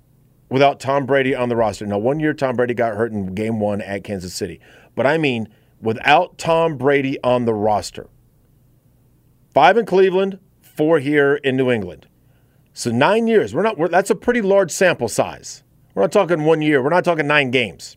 without 0.50 0.80
Tom 0.80 1.06
Brady 1.06 1.36
on 1.36 1.50
the 1.50 1.56
roster. 1.56 1.86
Now, 1.86 1.98
one 1.98 2.20
year 2.20 2.34
Tom 2.34 2.56
Brady 2.56 2.74
got 2.74 2.96
hurt 2.96 3.12
in 3.12 3.34
game 3.34 3.60
one 3.60 3.82
at 3.82 4.04
Kansas 4.04 4.34
City. 4.34 4.60
But 4.96 5.06
I 5.06 5.18
mean, 5.18 5.50
without 5.82 6.38
Tom 6.38 6.78
Brady 6.78 7.22
on 7.24 7.46
the 7.46 7.54
roster. 7.54 8.08
Five 9.54 9.78
in 9.78 9.86
Cleveland, 9.86 10.40
four 10.62 11.00
here 11.00 11.36
in 11.36 11.56
New 11.56 11.72
England. 11.72 12.08
So 12.74 12.92
nine 12.92 13.28
years. 13.28 13.56
We're 13.56 13.64
not. 13.64 13.78
We're, 13.78 13.88
that's 13.88 14.10
a 14.10 14.16
pretty 14.16 14.42
large 14.42 14.72
sample 14.72 15.08
size. 15.08 15.64
We're 15.94 16.04
not 16.04 16.12
talking 16.12 16.44
one 16.44 16.62
year. 16.62 16.84
We're 16.84 16.90
not 16.90 17.06
talking 17.06 17.26
nine 17.26 17.52
games. 17.52 17.96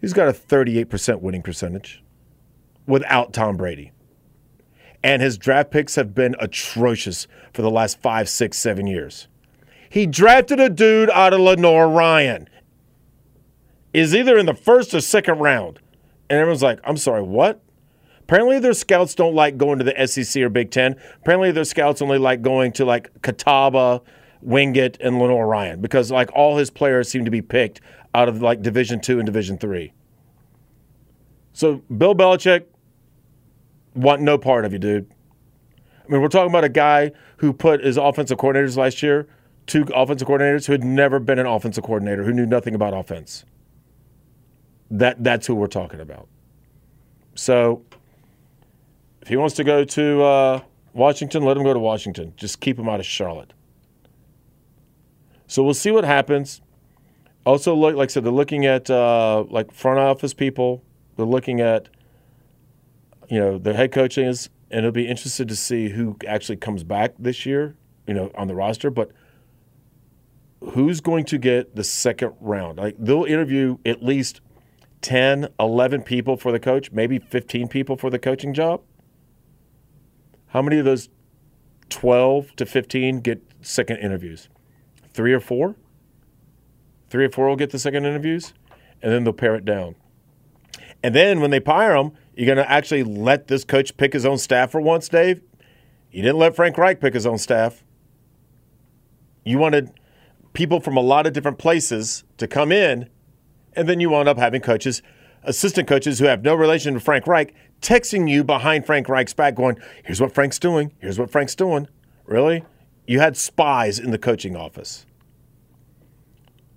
He's 0.00 0.14
got 0.14 0.28
a 0.28 0.32
38% 0.32 1.20
winning 1.20 1.42
percentage 1.42 2.02
without 2.86 3.34
Tom 3.34 3.58
Brady. 3.58 3.92
And 5.02 5.20
his 5.20 5.36
draft 5.36 5.70
picks 5.70 5.96
have 5.96 6.14
been 6.14 6.34
atrocious 6.38 7.26
for 7.52 7.60
the 7.60 7.70
last 7.70 8.00
five, 8.00 8.28
six, 8.28 8.58
seven 8.58 8.86
years. 8.86 9.28
He 9.90 10.06
drafted 10.06 10.60
a 10.60 10.70
dude 10.70 11.10
out 11.10 11.34
of 11.34 11.40
Lenoir-Rhyne. 11.40 12.48
Is 13.92 14.14
either 14.14 14.38
in 14.38 14.46
the 14.46 14.54
first 14.54 14.94
or 14.94 15.00
second 15.00 15.40
round. 15.40 15.80
And 16.30 16.38
everyone's 16.38 16.62
like, 16.62 16.78
I'm 16.84 16.96
sorry, 16.96 17.22
what? 17.22 17.60
Apparently, 18.20 18.60
their 18.60 18.72
scouts 18.72 19.16
don't 19.16 19.34
like 19.34 19.56
going 19.56 19.80
to 19.80 19.84
the 19.84 20.06
SEC 20.06 20.40
or 20.40 20.48
Big 20.48 20.70
Ten. 20.70 20.94
Apparently, 21.16 21.50
their 21.50 21.64
scouts 21.64 22.00
only 22.00 22.18
like 22.18 22.40
going 22.40 22.70
to 22.74 22.84
like 22.84 23.10
Catawba, 23.22 24.00
Wingate, 24.40 24.96
and 25.00 25.18
Lenoir-Rhyne 25.18 25.80
because 25.80 26.12
like 26.12 26.30
all 26.34 26.56
his 26.56 26.70
players 26.70 27.08
seem 27.08 27.24
to 27.24 27.30
be 27.32 27.42
picked 27.42 27.80
out 28.14 28.28
of 28.28 28.40
like 28.40 28.62
Division 28.62 29.00
Two 29.00 29.18
and 29.18 29.26
Division 29.26 29.58
Three. 29.58 29.92
So 31.52 31.82
Bill 31.98 32.14
Belichick 32.14 32.66
want 33.96 34.22
no 34.22 34.38
part 34.38 34.64
of 34.64 34.72
you, 34.72 34.78
dude. 34.78 35.12
I 36.08 36.12
mean, 36.12 36.22
we're 36.22 36.28
talking 36.28 36.50
about 36.50 36.62
a 36.62 36.68
guy 36.68 37.10
who 37.38 37.52
put 37.52 37.84
his 37.84 37.96
offensive 37.96 38.38
coordinators 38.38 38.76
last 38.76 39.02
year, 39.02 39.26
two 39.70 39.86
offensive 39.94 40.26
coordinators 40.26 40.66
who 40.66 40.72
had 40.72 40.82
never 40.82 41.20
been 41.20 41.38
an 41.38 41.46
offensive 41.46 41.84
coordinator, 41.84 42.24
who 42.24 42.32
knew 42.32 42.44
nothing 42.44 42.74
about 42.74 42.92
offense. 42.92 43.44
That 44.90 45.22
that's 45.22 45.46
who 45.46 45.54
we're 45.54 45.68
talking 45.68 46.00
about. 46.00 46.28
So 47.36 47.84
if 49.22 49.28
he 49.28 49.36
wants 49.36 49.54
to 49.54 49.64
go 49.64 49.84
to 49.84 50.22
uh, 50.22 50.60
Washington, 50.92 51.44
let 51.44 51.56
him 51.56 51.62
go 51.62 51.72
to 51.72 51.78
Washington. 51.78 52.32
Just 52.36 52.60
keep 52.60 52.80
him 52.80 52.88
out 52.88 52.98
of 52.98 53.06
Charlotte. 53.06 53.52
So 55.46 55.62
we'll 55.62 55.74
see 55.74 55.92
what 55.92 56.04
happens. 56.04 56.60
Also, 57.46 57.74
like 57.74 58.10
I 58.10 58.12
said, 58.12 58.24
they're 58.24 58.32
looking 58.32 58.66
at 58.66 58.90
uh, 58.90 59.44
like 59.48 59.72
front 59.72 60.00
office 60.00 60.34
people. 60.34 60.82
They're 61.16 61.24
looking 61.26 61.60
at 61.60 61.88
you 63.28 63.38
know 63.38 63.56
the 63.56 63.72
head 63.72 63.92
coaching 63.92 64.26
is, 64.26 64.50
and 64.68 64.80
it'll 64.80 64.90
be 64.90 65.06
interested 65.06 65.48
to 65.48 65.56
see 65.56 65.90
who 65.90 66.16
actually 66.26 66.56
comes 66.56 66.82
back 66.82 67.14
this 67.20 67.46
year. 67.46 67.76
You 68.08 68.14
know, 68.14 68.32
on 68.34 68.48
the 68.48 68.56
roster, 68.56 68.90
but 68.90 69.12
who's 70.60 71.00
going 71.00 71.24
to 71.26 71.38
get 71.38 71.74
the 71.74 71.84
second 71.84 72.34
round? 72.40 72.78
Like 72.78 72.96
they'll 72.98 73.24
interview 73.24 73.78
at 73.84 74.02
least 74.02 74.40
10, 75.02 75.48
11 75.58 76.02
people 76.02 76.36
for 76.36 76.52
the 76.52 76.60
coach, 76.60 76.92
maybe 76.92 77.18
15 77.18 77.68
people 77.68 77.96
for 77.96 78.10
the 78.10 78.18
coaching 78.18 78.52
job. 78.52 78.82
How 80.48 80.62
many 80.62 80.78
of 80.78 80.84
those 80.84 81.08
12 81.88 82.56
to 82.56 82.66
15 82.66 83.20
get 83.20 83.42
second 83.62 83.98
interviews? 83.98 84.48
Three 85.12 85.32
or 85.32 85.40
four? 85.40 85.76
Three 87.08 87.24
or 87.24 87.30
four 87.30 87.48
will 87.48 87.56
get 87.56 87.70
the 87.70 87.78
second 87.78 88.04
interviews, 88.04 88.52
and 89.02 89.12
then 89.12 89.24
they'll 89.24 89.32
pare 89.32 89.56
it 89.56 89.64
down. 89.64 89.96
And 91.02 91.14
then 91.14 91.40
when 91.40 91.50
they 91.50 91.60
hire 91.64 91.94
them, 91.94 92.12
you're 92.34 92.46
going 92.46 92.64
to 92.64 92.70
actually 92.70 93.02
let 93.02 93.48
this 93.48 93.64
coach 93.64 93.96
pick 93.96 94.12
his 94.12 94.26
own 94.26 94.38
staff 94.38 94.70
for 94.70 94.80
once, 94.80 95.08
Dave? 95.08 95.40
You 96.10 96.22
didn't 96.22 96.38
let 96.38 96.54
Frank 96.54 96.76
Reich 96.76 97.00
pick 97.00 97.14
his 97.14 97.26
own 97.26 97.38
staff. 97.38 97.82
You 99.44 99.58
wanted 99.58 99.90
people 100.52 100.80
from 100.80 100.96
a 100.96 101.00
lot 101.00 101.26
of 101.26 101.32
different 101.32 101.58
places 101.58 102.24
to 102.38 102.46
come 102.46 102.72
in, 102.72 103.08
and 103.74 103.88
then 103.88 104.00
you 104.00 104.10
wound 104.10 104.28
up 104.28 104.38
having 104.38 104.60
coaches, 104.60 105.02
assistant 105.44 105.88
coaches 105.88 106.18
who 106.18 106.26
have 106.26 106.42
no 106.42 106.54
relation 106.54 106.94
to 106.94 107.00
Frank 107.00 107.26
Reich, 107.26 107.54
texting 107.80 108.28
you 108.28 108.44
behind 108.44 108.86
Frank 108.86 109.08
Reich's 109.08 109.34
back, 109.34 109.54
going, 109.54 109.78
Here's 110.04 110.20
what 110.20 110.32
Frank's 110.32 110.58
doing. 110.58 110.92
Here's 110.98 111.18
what 111.18 111.30
Frank's 111.30 111.54
doing. 111.54 111.88
Really? 112.26 112.64
You 113.06 113.20
had 113.20 113.36
spies 113.36 113.98
in 113.98 114.10
the 114.10 114.18
coaching 114.18 114.56
office. 114.56 115.06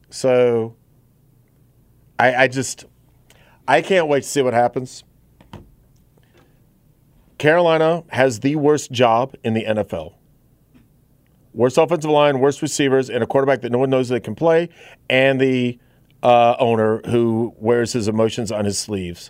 So 0.10 0.76
I, 2.20 2.36
I 2.36 2.48
just, 2.48 2.86
I 3.68 3.82
can't 3.82 4.08
wait 4.08 4.24
to 4.24 4.30
see 4.30 4.42
what 4.42 4.54
happens. 4.54 5.04
Carolina 7.38 8.04
has 8.10 8.40
the 8.40 8.56
worst 8.56 8.92
job 8.92 9.36
in 9.44 9.54
the 9.54 9.66
NFL. 9.66 10.14
Worst 11.54 11.78
offensive 11.78 12.10
line, 12.10 12.40
worst 12.40 12.62
receivers, 12.62 13.10
and 13.10 13.24
a 13.24 13.28
quarterback 13.28 13.62
that 13.62 13.72
no 13.72 13.78
one 13.78 13.90
knows 13.90 14.10
they 14.10 14.20
can 14.20 14.36
play, 14.36 14.70
and 15.10 15.40
the 15.40 15.78
uh, 16.24 16.56
owner 16.58 17.02
who 17.06 17.54
wears 17.58 17.94
his 17.94 18.08
emotions 18.08 18.52
on 18.52 18.66
his 18.66 18.80
sleeves. 18.80 19.30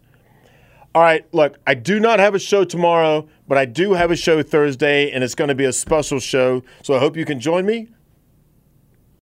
All 0.95 1.01
right, 1.01 1.25
look, 1.33 1.57
I 1.65 1.73
do 1.73 1.99
not 1.99 2.19
have 2.19 2.35
a 2.35 2.39
show 2.39 2.63
tomorrow, 2.63 3.27
but 3.47 3.57
I 3.57 3.65
do 3.65 3.93
have 3.93 4.11
a 4.11 4.15
show 4.15 4.43
Thursday, 4.43 5.11
and 5.11 5.23
it's 5.23 5.33
going 5.33 5.47
to 5.47 5.55
be 5.55 5.65
a 5.65 5.73
special 5.73 6.19
show. 6.19 6.63
So 6.83 6.93
I 6.93 6.99
hope 6.99 7.17
you 7.17 7.25
can 7.25 7.39
join 7.39 7.65
me. 7.65 7.87